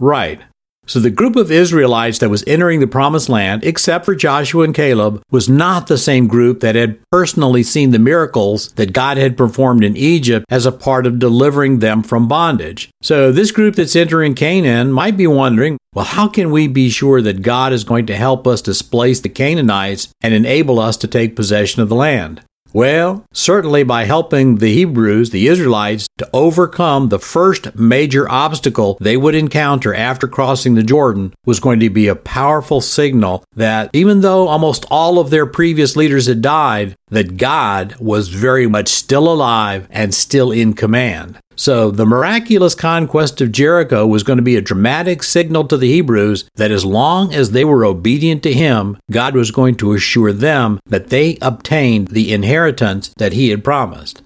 Right. 0.00 0.40
So 0.88 1.00
the 1.00 1.10
group 1.10 1.36
of 1.36 1.52
Israelites 1.52 2.18
that 2.18 2.30
was 2.30 2.42
entering 2.46 2.80
the 2.80 2.86
promised 2.86 3.28
land, 3.28 3.62
except 3.62 4.06
for 4.06 4.14
Joshua 4.14 4.64
and 4.64 4.74
Caleb, 4.74 5.22
was 5.30 5.46
not 5.46 5.86
the 5.86 5.98
same 5.98 6.26
group 6.26 6.60
that 6.60 6.74
had 6.74 6.98
personally 7.12 7.62
seen 7.62 7.90
the 7.90 7.98
miracles 7.98 8.72
that 8.72 8.94
God 8.94 9.18
had 9.18 9.36
performed 9.36 9.84
in 9.84 9.98
Egypt 9.98 10.46
as 10.48 10.64
a 10.64 10.72
part 10.72 11.06
of 11.06 11.18
delivering 11.18 11.80
them 11.80 12.02
from 12.02 12.26
bondage. 12.26 12.88
So 13.02 13.30
this 13.30 13.52
group 13.52 13.76
that's 13.76 13.94
entering 13.94 14.34
Canaan 14.34 14.90
might 14.90 15.18
be 15.18 15.26
wondering, 15.26 15.76
well, 15.92 16.06
how 16.06 16.26
can 16.26 16.50
we 16.50 16.68
be 16.68 16.88
sure 16.88 17.20
that 17.20 17.42
God 17.42 17.74
is 17.74 17.84
going 17.84 18.06
to 18.06 18.16
help 18.16 18.46
us 18.46 18.62
displace 18.62 19.20
the 19.20 19.28
Canaanites 19.28 20.08
and 20.22 20.32
enable 20.32 20.78
us 20.78 20.96
to 20.98 21.06
take 21.06 21.36
possession 21.36 21.82
of 21.82 21.90
the 21.90 21.94
land? 21.94 22.42
Well, 22.72 23.24
certainly 23.32 23.82
by 23.82 24.04
helping 24.04 24.56
the 24.56 24.72
Hebrews, 24.72 25.30
the 25.30 25.48
Israelites, 25.48 26.06
to 26.18 26.28
overcome 26.34 27.08
the 27.08 27.18
first 27.18 27.74
major 27.74 28.30
obstacle 28.30 28.98
they 29.00 29.16
would 29.16 29.34
encounter 29.34 29.94
after 29.94 30.28
crossing 30.28 30.74
the 30.74 30.82
Jordan 30.82 31.32
was 31.46 31.60
going 31.60 31.80
to 31.80 31.88
be 31.88 32.08
a 32.08 32.14
powerful 32.14 32.80
signal 32.80 33.42
that 33.54 33.88
even 33.94 34.20
though 34.20 34.48
almost 34.48 34.84
all 34.90 35.18
of 35.18 35.30
their 35.30 35.46
previous 35.46 35.96
leaders 35.96 36.26
had 36.26 36.42
died, 36.42 36.94
that 37.08 37.38
God 37.38 37.96
was 37.98 38.28
very 38.28 38.66
much 38.66 38.88
still 38.88 39.32
alive 39.32 39.88
and 39.90 40.14
still 40.14 40.52
in 40.52 40.74
command. 40.74 41.38
So 41.58 41.90
the 41.90 42.06
miraculous 42.06 42.76
conquest 42.76 43.40
of 43.40 43.50
Jericho 43.50 44.06
was 44.06 44.22
going 44.22 44.36
to 44.36 44.44
be 44.44 44.54
a 44.54 44.60
dramatic 44.60 45.24
signal 45.24 45.66
to 45.66 45.76
the 45.76 45.92
Hebrews 45.92 46.48
that 46.54 46.70
as 46.70 46.84
long 46.84 47.34
as 47.34 47.50
they 47.50 47.64
were 47.64 47.84
obedient 47.84 48.44
to 48.44 48.52
him, 48.52 48.96
God 49.10 49.34
was 49.34 49.50
going 49.50 49.74
to 49.78 49.92
assure 49.92 50.32
them 50.32 50.78
that 50.86 51.08
they 51.08 51.36
obtained 51.42 52.08
the 52.08 52.32
inheritance 52.32 53.10
that 53.18 53.32
he 53.32 53.48
had 53.48 53.64
promised. 53.64 54.22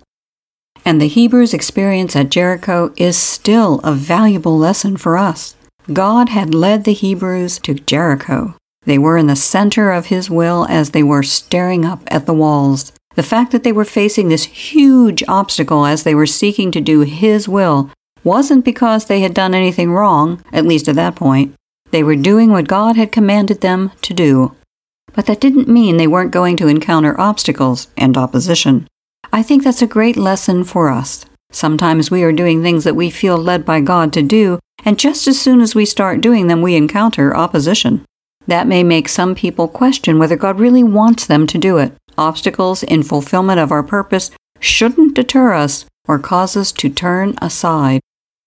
And 0.84 1.00
the 1.00 1.08
Hebrews' 1.08 1.54
experience 1.54 2.14
at 2.14 2.28
Jericho 2.28 2.92
is 2.98 3.16
still 3.16 3.80
a 3.82 3.92
valuable 3.92 4.58
lesson 4.58 4.98
for 4.98 5.16
us. 5.16 5.56
God 5.90 6.28
had 6.28 6.54
led 6.54 6.84
the 6.84 6.92
Hebrews 6.92 7.58
to 7.60 7.74
Jericho. 7.74 8.54
They 8.84 8.98
were 8.98 9.16
in 9.16 9.28
the 9.28 9.36
center 9.36 9.90
of 9.90 10.06
his 10.06 10.28
will 10.28 10.66
as 10.68 10.90
they 10.90 11.02
were 11.02 11.22
staring 11.22 11.86
up 11.86 12.02
at 12.08 12.26
the 12.26 12.34
walls. 12.34 12.92
The 13.14 13.22
fact 13.22 13.52
that 13.52 13.62
they 13.62 13.72
were 13.72 13.84
facing 13.84 14.28
this 14.28 14.44
huge 14.44 15.22
obstacle 15.28 15.84
as 15.84 16.02
they 16.02 16.14
were 16.14 16.26
seeking 16.26 16.70
to 16.72 16.80
do 16.80 17.00
His 17.00 17.48
will 17.48 17.90
wasn't 18.24 18.64
because 18.64 19.06
they 19.06 19.20
had 19.20 19.34
done 19.34 19.54
anything 19.54 19.92
wrong, 19.92 20.42
at 20.52 20.64
least 20.64 20.88
at 20.88 20.94
that 20.94 21.16
point. 21.16 21.54
They 21.90 22.02
were 22.02 22.16
doing 22.16 22.50
what 22.50 22.68
God 22.68 22.96
had 22.96 23.12
commanded 23.12 23.60
them 23.60 23.92
to 24.02 24.14
do. 24.14 24.56
But 25.14 25.26
that 25.26 25.40
didn't 25.40 25.68
mean 25.68 25.96
they 25.96 26.06
weren't 26.06 26.30
going 26.30 26.56
to 26.56 26.68
encounter 26.68 27.20
obstacles 27.20 27.88
and 27.98 28.16
opposition. 28.16 28.88
I 29.32 29.42
think 29.42 29.62
that's 29.62 29.82
a 29.82 29.86
great 29.86 30.16
lesson 30.16 30.64
for 30.64 30.88
us. 30.88 31.26
Sometimes 31.50 32.10
we 32.10 32.22
are 32.22 32.32
doing 32.32 32.62
things 32.62 32.84
that 32.84 32.96
we 32.96 33.10
feel 33.10 33.36
led 33.36 33.64
by 33.64 33.80
God 33.80 34.12
to 34.14 34.22
do, 34.22 34.58
and 34.84 34.98
just 34.98 35.28
as 35.28 35.38
soon 35.38 35.60
as 35.60 35.74
we 35.74 35.84
start 35.84 36.22
doing 36.22 36.46
them, 36.46 36.62
we 36.62 36.76
encounter 36.76 37.36
opposition. 37.36 38.04
That 38.46 38.66
may 38.66 38.82
make 38.82 39.08
some 39.08 39.34
people 39.34 39.68
question 39.68 40.18
whether 40.18 40.34
God 40.34 40.58
really 40.58 40.82
wants 40.82 41.26
them 41.26 41.46
to 41.48 41.58
do 41.58 41.76
it. 41.76 41.94
Obstacles 42.18 42.82
in 42.82 43.02
fulfillment 43.02 43.58
of 43.58 43.72
our 43.72 43.82
purpose 43.82 44.30
shouldn't 44.60 45.14
deter 45.14 45.52
us 45.52 45.86
or 46.06 46.18
cause 46.18 46.56
us 46.56 46.72
to 46.72 46.88
turn 46.88 47.34
aside. 47.40 48.00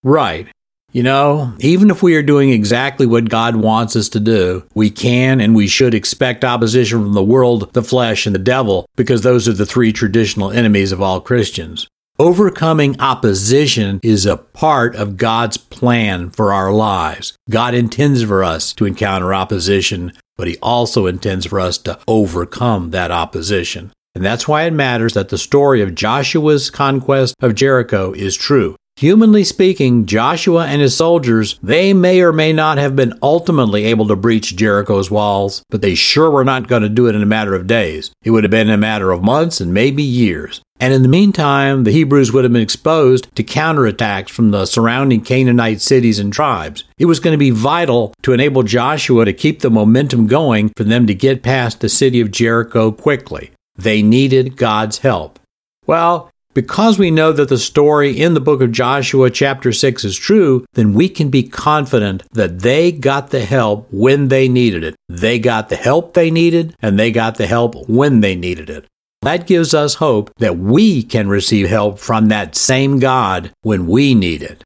Right. 0.03 0.47
You 0.91 1.03
know, 1.03 1.53
even 1.59 1.89
if 1.89 2.01
we 2.01 2.15
are 2.15 2.23
doing 2.23 2.51
exactly 2.51 3.05
what 3.05 3.27
God 3.27 3.57
wants 3.57 3.97
us 3.97 4.07
to 4.09 4.19
do, 4.19 4.63
we 4.73 4.89
can 4.89 5.41
and 5.41 5.53
we 5.53 5.67
should 5.67 5.93
expect 5.93 6.45
opposition 6.45 7.01
from 7.01 7.13
the 7.13 7.23
world, 7.23 7.73
the 7.73 7.83
flesh, 7.83 8.25
and 8.25 8.33
the 8.33 8.39
devil, 8.39 8.85
because 8.95 9.21
those 9.21 9.47
are 9.47 9.53
the 9.53 9.65
three 9.65 9.91
traditional 9.91 10.51
enemies 10.51 10.93
of 10.93 11.01
all 11.01 11.19
Christians. 11.19 11.87
Overcoming 12.17 12.97
opposition 13.01 13.99
is 14.01 14.25
a 14.25 14.37
part 14.37 14.95
of 14.95 15.17
God's 15.17 15.57
plan 15.57 16.29
for 16.29 16.53
our 16.53 16.71
lives. 16.71 17.33
God 17.49 17.73
intends 17.73 18.23
for 18.23 18.41
us 18.41 18.71
to 18.75 18.85
encounter 18.85 19.33
opposition, 19.33 20.13
but 20.37 20.47
He 20.47 20.55
also 20.61 21.07
intends 21.07 21.45
for 21.45 21.59
us 21.59 21.77
to 21.79 21.99
overcome 22.07 22.91
that 22.91 23.11
opposition. 23.11 23.91
And 24.15 24.23
that's 24.23 24.47
why 24.47 24.63
it 24.63 24.71
matters 24.71 25.13
that 25.13 25.27
the 25.27 25.37
story 25.37 25.81
of 25.81 25.93
Joshua's 25.93 26.69
conquest 26.69 27.35
of 27.41 27.53
Jericho 27.53 28.13
is 28.13 28.37
true. 28.37 28.77
Humanly 28.95 29.43
speaking, 29.43 30.05
Joshua 30.05 30.67
and 30.67 30.81
his 30.81 30.95
soldiers, 30.95 31.59
they 31.61 31.91
may 31.91 32.21
or 32.21 32.31
may 32.31 32.53
not 32.53 32.77
have 32.77 32.95
been 32.95 33.19
ultimately 33.21 33.83
able 33.83 34.07
to 34.07 34.15
breach 34.15 34.55
Jericho's 34.55 35.11
walls, 35.11 35.63
but 35.69 35.81
they 35.81 35.95
sure 35.95 36.31
were 36.31 36.45
not 36.45 36.69
going 36.69 36.81
to 36.81 36.87
do 36.87 37.07
it 37.07 37.15
in 37.15 37.21
a 37.21 37.25
matter 37.25 37.53
of 37.53 37.67
days. 37.67 38.11
It 38.23 38.31
would 38.31 38.45
have 38.45 38.51
been 38.51 38.69
a 38.69 38.77
matter 38.77 39.11
of 39.11 39.21
months 39.21 39.59
and 39.59 39.73
maybe 39.73 40.01
years. 40.01 40.61
And 40.79 40.93
in 40.93 41.03
the 41.03 41.07
meantime, 41.07 41.85
the 41.85 41.91
Hebrews 41.91 42.33
would 42.33 42.43
have 42.43 42.51
been 42.51 42.61
exposed 42.61 43.33
to 43.35 43.43
counterattacks 43.43 44.29
from 44.29 44.51
the 44.51 44.65
surrounding 44.65 45.21
Canaanite 45.21 45.79
cities 45.81 46.19
and 46.19 46.33
tribes. 46.33 46.83
It 46.97 47.05
was 47.05 47.21
going 47.21 47.33
to 47.33 47.37
be 47.37 47.49
vital 47.49 48.13
to 48.23 48.33
enable 48.33 48.63
Joshua 48.63 49.23
to 49.23 49.31
keep 49.33 49.61
the 49.61 49.69
momentum 49.69 50.27
going 50.27 50.69
for 50.75 50.83
them 50.83 51.07
to 51.07 51.15
get 51.15 51.43
past 51.43 51.79
the 51.79 51.87
city 51.87 52.19
of 52.19 52.29
Jericho 52.31 52.91
quickly. 52.91 53.51
They 53.77 54.01
needed 54.01 54.57
God's 54.57 54.99
help. 54.99 55.39
Well, 55.87 56.29
Because 56.55 56.97
we 56.97 57.11
know 57.11 57.33
that 57.33 57.49
the 57.49 57.57
story 57.57 58.17
in 58.17 58.33
the 58.33 58.39
book 58.39 58.61
of 58.61 58.71
Joshua, 58.71 59.29
chapter 59.29 59.73
6, 59.73 60.05
is 60.05 60.15
true, 60.15 60.65
then 60.73 60.93
we 60.93 61.09
can 61.09 61.29
be 61.29 61.43
confident 61.43 62.23
that 62.31 62.59
they 62.59 62.93
got 62.93 63.31
the 63.31 63.43
help 63.43 63.89
when 63.91 64.29
they 64.29 64.47
needed 64.47 64.81
it. 64.81 64.95
They 65.09 65.37
got 65.37 65.67
the 65.67 65.75
help 65.75 66.13
they 66.13 66.31
needed, 66.31 66.73
and 66.81 66.97
they 66.97 67.11
got 67.11 67.35
the 67.35 67.45
help 67.45 67.89
when 67.89 68.21
they 68.21 68.37
needed 68.37 68.69
it. 68.69 68.85
That 69.25 69.47
gives 69.47 69.73
us 69.73 69.95
hope 69.95 70.31
that 70.37 70.59
we 70.59 71.01
can 71.01 71.27
receive 71.27 71.67
help 71.67 71.97
from 71.97 72.27
that 72.27 72.55
same 72.55 72.99
God 72.99 73.51
when 73.63 73.87
we 73.87 74.13
need 74.13 74.43
it. 74.43 74.63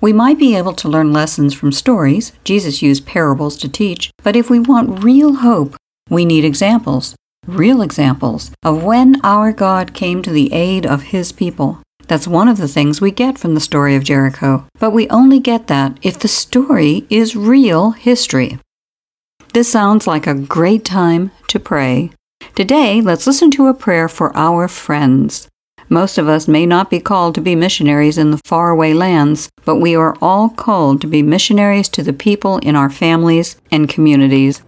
We 0.00 0.14
might 0.14 0.38
be 0.38 0.56
able 0.56 0.72
to 0.72 0.88
learn 0.88 1.12
lessons 1.12 1.52
from 1.52 1.70
stories. 1.70 2.32
Jesus 2.42 2.80
used 2.80 3.04
parables 3.04 3.58
to 3.58 3.68
teach. 3.68 4.10
But 4.24 4.34
if 4.34 4.48
we 4.48 4.58
want 4.58 5.04
real 5.04 5.34
hope, 5.34 5.76
we 6.08 6.24
need 6.24 6.44
examples 6.44 7.14
real 7.46 7.82
examples 7.82 8.50
of 8.62 8.82
when 8.82 9.20
our 9.24 9.52
God 9.52 9.92
came 9.92 10.22
to 10.22 10.30
the 10.30 10.52
aid 10.52 10.86
of 10.86 11.04
his 11.04 11.32
people. 11.32 11.82
That's 12.06 12.26
one 12.26 12.48
of 12.48 12.58
the 12.58 12.68
things 12.68 13.00
we 13.00 13.10
get 13.10 13.38
from 13.38 13.54
the 13.54 13.60
story 13.60 13.94
of 13.94 14.04
Jericho, 14.04 14.66
but 14.78 14.90
we 14.90 15.08
only 15.08 15.38
get 15.38 15.66
that 15.66 15.98
if 16.02 16.18
the 16.18 16.28
story 16.28 17.06
is 17.10 17.36
real 17.36 17.92
history. 17.92 18.58
This 19.52 19.70
sounds 19.70 20.06
like 20.06 20.26
a 20.26 20.34
great 20.34 20.84
time 20.84 21.30
to 21.48 21.58
pray. 21.58 22.10
Today, 22.60 23.00
let's 23.00 23.26
listen 23.26 23.50
to 23.52 23.68
a 23.68 23.72
prayer 23.72 24.06
for 24.06 24.36
our 24.36 24.68
friends. 24.68 25.48
Most 25.88 26.18
of 26.18 26.28
us 26.28 26.46
may 26.46 26.66
not 26.66 26.90
be 26.90 27.00
called 27.00 27.34
to 27.36 27.40
be 27.40 27.54
missionaries 27.54 28.18
in 28.18 28.32
the 28.32 28.40
faraway 28.44 28.92
lands, 28.92 29.48
but 29.64 29.76
we 29.76 29.96
are 29.96 30.14
all 30.20 30.50
called 30.50 31.00
to 31.00 31.06
be 31.06 31.22
missionaries 31.22 31.88
to 31.88 32.02
the 32.02 32.12
people 32.12 32.58
in 32.58 32.76
our 32.76 32.90
families 32.90 33.56
and 33.70 33.88
communities. 33.88 34.62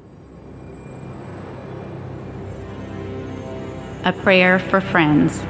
A 4.05 4.13
prayer 4.23 4.59
for 4.59 4.81
friends. 4.81 5.41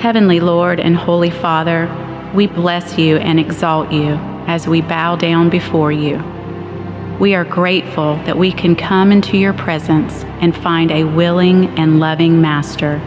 Heavenly 0.00 0.40
Lord 0.40 0.80
and 0.80 0.96
Holy 0.96 1.30
Father, 1.30 1.86
we 2.34 2.46
bless 2.46 2.96
you 2.96 3.18
and 3.18 3.38
exalt 3.38 3.92
you 3.92 4.14
as 4.46 4.66
we 4.66 4.80
bow 4.80 5.16
down 5.16 5.50
before 5.50 5.92
you. 5.92 6.16
We 7.20 7.34
are 7.34 7.44
grateful 7.44 8.16
that 8.24 8.38
we 8.38 8.52
can 8.52 8.74
come 8.74 9.12
into 9.12 9.36
your 9.36 9.52
presence 9.52 10.24
and 10.40 10.56
find 10.56 10.90
a 10.90 11.04
willing 11.04 11.66
and 11.78 12.00
loving 12.00 12.40
Master. 12.40 13.00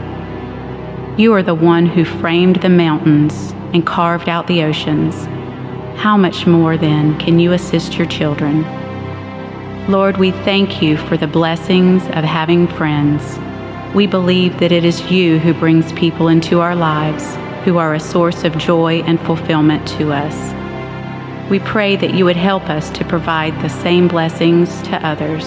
You 1.17 1.33
are 1.33 1.43
the 1.43 1.55
one 1.55 1.85
who 1.85 2.05
framed 2.05 2.57
the 2.57 2.69
mountains 2.69 3.51
and 3.73 3.85
carved 3.85 4.29
out 4.29 4.47
the 4.47 4.63
oceans. 4.63 5.15
How 5.99 6.15
much 6.17 6.45
more, 6.45 6.77
then, 6.77 7.17
can 7.19 7.39
you 7.39 7.51
assist 7.51 7.97
your 7.97 8.07
children? 8.07 8.63
Lord, 9.89 10.17
we 10.17 10.31
thank 10.31 10.81
you 10.81 10.97
for 10.97 11.17
the 11.17 11.27
blessings 11.27 12.03
of 12.07 12.23
having 12.23 12.67
friends. 12.67 13.37
We 13.93 14.07
believe 14.07 14.59
that 14.59 14.71
it 14.71 14.85
is 14.85 15.11
you 15.11 15.39
who 15.39 15.53
brings 15.53 15.91
people 15.93 16.27
into 16.27 16.61
our 16.61 16.75
lives 16.75 17.35
who 17.65 17.77
are 17.79 17.95
a 17.95 17.99
source 17.99 18.43
of 18.43 18.57
joy 18.57 19.01
and 19.07 19.19
fulfillment 19.21 19.87
to 19.87 20.13
us. 20.13 20.54
We 21.49 21.60
pray 21.60 21.95
that 21.97 22.15
you 22.15 22.25
would 22.25 22.36
help 22.36 22.69
us 22.71 22.89
to 22.91 23.05
provide 23.05 23.62
the 23.62 23.69
same 23.69 24.08
blessings 24.08 24.81
to 24.84 25.05
others. 25.05 25.45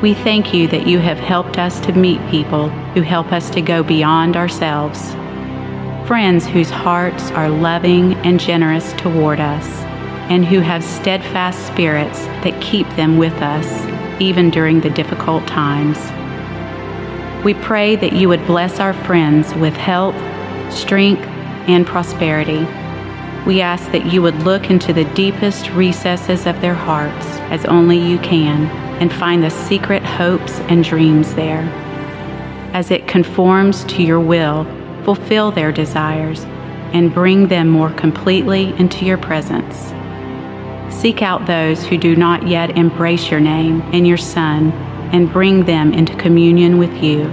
We 0.00 0.14
thank 0.14 0.54
you 0.54 0.68
that 0.68 0.86
you 0.86 1.00
have 1.00 1.18
helped 1.18 1.58
us 1.58 1.80
to 1.80 1.92
meet 1.92 2.20
people 2.30 2.68
who 2.68 3.00
help 3.00 3.32
us 3.32 3.50
to 3.50 3.60
go 3.60 3.82
beyond 3.82 4.36
ourselves. 4.36 5.12
Friends 6.06 6.46
whose 6.46 6.70
hearts 6.70 7.32
are 7.32 7.48
loving 7.48 8.14
and 8.18 8.38
generous 8.38 8.92
toward 8.92 9.40
us 9.40 9.66
and 10.30 10.44
who 10.44 10.60
have 10.60 10.84
steadfast 10.84 11.66
spirits 11.66 12.20
that 12.44 12.62
keep 12.62 12.88
them 12.90 13.18
with 13.18 13.34
us, 13.42 13.66
even 14.20 14.48
during 14.48 14.80
the 14.80 14.90
difficult 14.90 15.44
times. 15.48 15.98
We 17.44 17.54
pray 17.54 17.96
that 17.96 18.12
you 18.12 18.28
would 18.28 18.46
bless 18.46 18.78
our 18.78 18.94
friends 18.94 19.52
with 19.56 19.74
health, 19.74 20.14
strength, 20.72 21.22
and 21.66 21.84
prosperity. 21.84 22.64
We 23.46 23.60
ask 23.60 23.92
that 23.92 24.06
you 24.06 24.22
would 24.22 24.42
look 24.42 24.70
into 24.70 24.94
the 24.94 25.04
deepest 25.12 25.68
recesses 25.72 26.46
of 26.46 26.60
their 26.62 26.74
hearts 26.74 27.26
as 27.50 27.66
only 27.66 27.98
you 27.98 28.18
can 28.20 28.64
and 29.02 29.12
find 29.12 29.42
the 29.42 29.50
secret 29.50 30.02
hopes 30.02 30.60
and 30.60 30.82
dreams 30.82 31.34
there. 31.34 31.62
As 32.72 32.90
it 32.90 33.06
conforms 33.06 33.84
to 33.84 34.02
your 34.02 34.18
will, 34.18 34.64
fulfill 35.04 35.50
their 35.50 35.72
desires 35.72 36.44
and 36.94 37.12
bring 37.12 37.48
them 37.48 37.68
more 37.68 37.90
completely 37.92 38.72
into 38.78 39.04
your 39.04 39.18
presence. 39.18 39.92
Seek 40.94 41.20
out 41.20 41.46
those 41.46 41.84
who 41.84 41.98
do 41.98 42.16
not 42.16 42.48
yet 42.48 42.78
embrace 42.78 43.30
your 43.30 43.40
name 43.40 43.82
and 43.92 44.06
your 44.06 44.16
Son 44.16 44.72
and 45.12 45.30
bring 45.30 45.64
them 45.66 45.92
into 45.92 46.16
communion 46.16 46.78
with 46.78 46.94
you. 47.02 47.24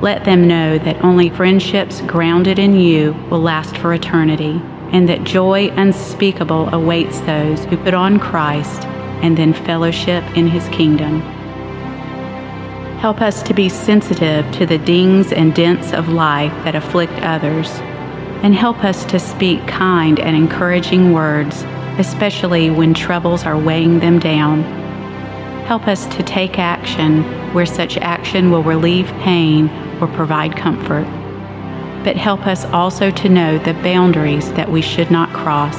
Let 0.00 0.24
them 0.24 0.48
know 0.48 0.78
that 0.78 1.04
only 1.04 1.28
friendships 1.28 2.00
grounded 2.02 2.58
in 2.58 2.74
you 2.80 3.12
will 3.30 3.42
last 3.42 3.76
for 3.76 3.92
eternity, 3.92 4.62
and 4.92 5.08
that 5.08 5.24
joy 5.24 5.68
unspeakable 5.70 6.68
awaits 6.74 7.20
those 7.20 7.64
who 7.66 7.76
put 7.76 7.94
on 7.94 8.18
Christ 8.18 8.84
and 9.22 9.36
then 9.36 9.52
fellowship 9.52 10.24
in 10.36 10.46
his 10.46 10.66
kingdom. 10.68 11.20
Help 12.98 13.20
us 13.20 13.42
to 13.44 13.54
be 13.54 13.68
sensitive 13.68 14.50
to 14.52 14.66
the 14.66 14.78
dings 14.78 15.32
and 15.32 15.54
dents 15.54 15.92
of 15.92 16.08
life 16.08 16.52
that 16.64 16.74
afflict 16.74 17.12
others, 17.22 17.68
and 18.42 18.54
help 18.54 18.84
us 18.84 19.04
to 19.06 19.18
speak 19.18 19.66
kind 19.66 20.18
and 20.18 20.36
encouraging 20.36 21.12
words 21.12 21.64
especially 21.98 22.70
when 22.70 22.94
troubles 22.94 23.44
are 23.44 23.58
weighing 23.58 23.98
them 23.98 24.18
down. 24.18 24.62
Help 25.64 25.86
us 25.86 26.06
to 26.06 26.22
take 26.22 26.58
action 26.58 27.24
where 27.52 27.66
such 27.66 27.98
action 27.98 28.50
will 28.50 28.62
relieve 28.62 29.06
pain 29.20 29.68
or 30.00 30.06
provide 30.06 30.56
comfort. 30.56 31.06
But 32.08 32.16
help 32.16 32.46
us 32.46 32.64
also 32.64 33.10
to 33.10 33.28
know 33.28 33.58
the 33.58 33.74
boundaries 33.74 34.50
that 34.54 34.72
we 34.72 34.80
should 34.80 35.10
not 35.10 35.28
cross. 35.34 35.76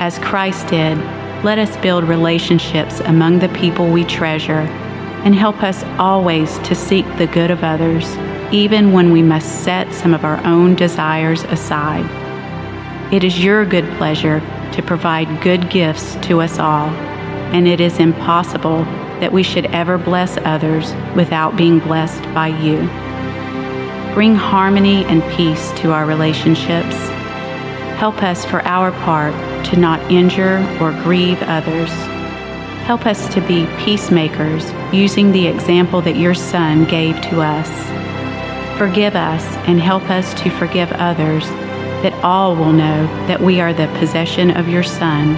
As 0.00 0.18
Christ 0.20 0.68
did, 0.68 0.96
let 1.44 1.58
us 1.58 1.76
build 1.82 2.04
relationships 2.04 3.00
among 3.00 3.38
the 3.38 3.50
people 3.50 3.90
we 3.90 4.04
treasure 4.04 4.64
and 5.26 5.34
help 5.34 5.62
us 5.62 5.84
always 5.98 6.58
to 6.60 6.74
seek 6.74 7.04
the 7.18 7.26
good 7.26 7.50
of 7.50 7.62
others, 7.62 8.06
even 8.54 8.94
when 8.94 9.12
we 9.12 9.20
must 9.20 9.62
set 9.62 9.92
some 9.92 10.14
of 10.14 10.24
our 10.24 10.42
own 10.46 10.76
desires 10.76 11.44
aside. 11.44 12.08
It 13.12 13.22
is 13.22 13.44
your 13.44 13.66
good 13.66 13.84
pleasure 13.98 14.40
to 14.72 14.82
provide 14.82 15.42
good 15.42 15.68
gifts 15.68 16.16
to 16.22 16.40
us 16.40 16.58
all, 16.58 16.88
and 17.52 17.68
it 17.68 17.82
is 17.82 17.98
impossible 17.98 18.84
that 19.20 19.34
we 19.34 19.42
should 19.42 19.66
ever 19.66 19.98
bless 19.98 20.38
others 20.38 20.94
without 21.14 21.54
being 21.54 21.80
blessed 21.80 22.22
by 22.32 22.46
you. 22.46 22.88
Bring 24.14 24.34
harmony 24.34 25.04
and 25.06 25.22
peace 25.36 25.72
to 25.80 25.92
our 25.92 26.04
relationships. 26.04 26.94
Help 27.98 28.22
us 28.22 28.44
for 28.44 28.60
our 28.62 28.90
part 28.90 29.32
to 29.66 29.76
not 29.76 30.00
injure 30.10 30.58
or 30.80 30.92
grieve 31.02 31.40
others. 31.42 31.90
Help 32.84 33.06
us 33.06 33.32
to 33.32 33.40
be 33.40 33.66
peacemakers 33.78 34.70
using 34.92 35.32
the 35.32 35.46
example 35.46 36.02
that 36.02 36.16
your 36.16 36.34
Son 36.34 36.84
gave 36.84 37.20
to 37.22 37.40
us. 37.40 37.68
Forgive 38.76 39.14
us 39.14 39.44
and 39.68 39.80
help 39.80 40.02
us 40.10 40.34
to 40.42 40.50
forgive 40.50 40.90
others 40.92 41.46
that 42.02 42.12
all 42.24 42.56
will 42.56 42.72
know 42.72 43.06
that 43.28 43.40
we 43.40 43.60
are 43.60 43.72
the 43.72 43.86
possession 43.98 44.50
of 44.50 44.68
your 44.68 44.82
Son. 44.82 45.36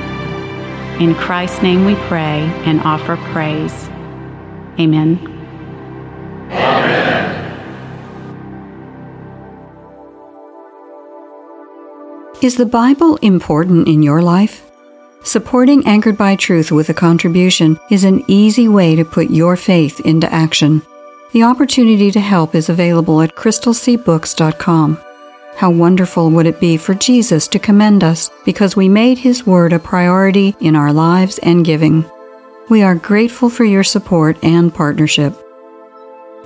In 1.00 1.14
Christ's 1.14 1.62
name 1.62 1.84
we 1.84 1.94
pray 1.94 2.40
and 2.64 2.80
offer 2.80 3.16
praise. 3.32 3.88
Amen. 4.80 5.33
Is 12.44 12.58
the 12.58 12.66
Bible 12.66 13.16
important 13.22 13.88
in 13.88 14.02
your 14.02 14.20
life? 14.20 14.70
Supporting 15.22 15.86
Anchored 15.86 16.18
by 16.18 16.36
Truth 16.36 16.70
with 16.70 16.90
a 16.90 16.92
contribution 16.92 17.80
is 17.90 18.04
an 18.04 18.22
easy 18.28 18.68
way 18.68 18.94
to 18.96 19.02
put 19.02 19.30
your 19.30 19.56
faith 19.56 20.00
into 20.00 20.30
action. 20.30 20.82
The 21.32 21.44
opportunity 21.44 22.10
to 22.10 22.20
help 22.20 22.54
is 22.54 22.68
available 22.68 23.22
at 23.22 23.34
crystalseabooks.com. 23.34 25.00
How 25.56 25.70
wonderful 25.70 26.30
would 26.32 26.44
it 26.44 26.60
be 26.60 26.76
for 26.76 26.92
Jesus 26.92 27.48
to 27.48 27.58
commend 27.58 28.04
us 28.04 28.30
because 28.44 28.76
we 28.76 28.90
made 28.90 29.16
His 29.16 29.46
Word 29.46 29.72
a 29.72 29.78
priority 29.78 30.54
in 30.60 30.76
our 30.76 30.92
lives 30.92 31.38
and 31.38 31.64
giving? 31.64 32.04
We 32.68 32.82
are 32.82 32.94
grateful 32.94 33.48
for 33.48 33.64
your 33.64 33.84
support 33.84 34.36
and 34.44 34.74
partnership. 34.74 35.32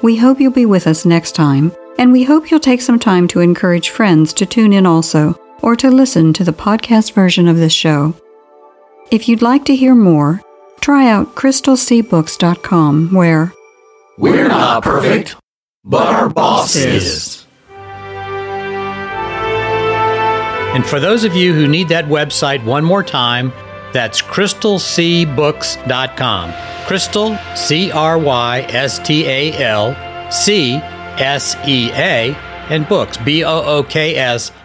We 0.00 0.14
hope 0.14 0.38
you'll 0.38 0.52
be 0.52 0.64
with 0.64 0.86
us 0.86 1.04
next 1.04 1.32
time, 1.32 1.72
and 1.98 2.12
we 2.12 2.22
hope 2.22 2.52
you'll 2.52 2.60
take 2.60 2.82
some 2.82 3.00
time 3.00 3.26
to 3.26 3.40
encourage 3.40 3.90
friends 3.90 4.32
to 4.34 4.46
tune 4.46 4.72
in 4.72 4.86
also, 4.86 5.36
or 5.62 5.76
to 5.76 5.90
listen 5.90 6.32
to 6.34 6.44
the 6.44 6.52
podcast 6.52 7.12
version 7.12 7.48
of 7.48 7.56
this 7.56 7.72
show. 7.72 8.14
If 9.10 9.28
you'd 9.28 9.42
like 9.42 9.64
to 9.66 9.76
hear 9.76 9.94
more, 9.94 10.40
try 10.80 11.10
out 11.10 11.34
crystalseabooks.com 11.34 13.10
where 13.12 13.52
We're 14.16 14.48
not 14.48 14.84
perfect, 14.84 15.36
but 15.84 16.06
our 16.06 16.28
boss 16.28 16.76
is. 16.76 17.44
And 20.74 20.84
for 20.86 21.00
those 21.00 21.24
of 21.24 21.34
you 21.34 21.54
who 21.54 21.66
need 21.66 21.88
that 21.88 22.04
website 22.04 22.62
one 22.64 22.84
more 22.84 23.02
time, 23.02 23.52
that's 23.92 24.20
crystalseabooks.com. 24.20 26.52
Crystal, 26.86 27.38
C 27.56 27.90
R 27.90 28.18
Y 28.18 28.60
S 28.68 28.98
T 28.98 29.24
A 29.26 29.52
L, 29.64 30.30
C 30.30 30.74
S 30.74 31.56
E 31.66 31.90
A, 31.92 32.34
and 32.68 32.86
books, 32.88 33.16
B 33.16 33.44
O 33.44 33.62
O 33.64 33.82
K 33.82 34.14
S 34.16 34.50
dot 34.50 34.56
com. 34.56 34.57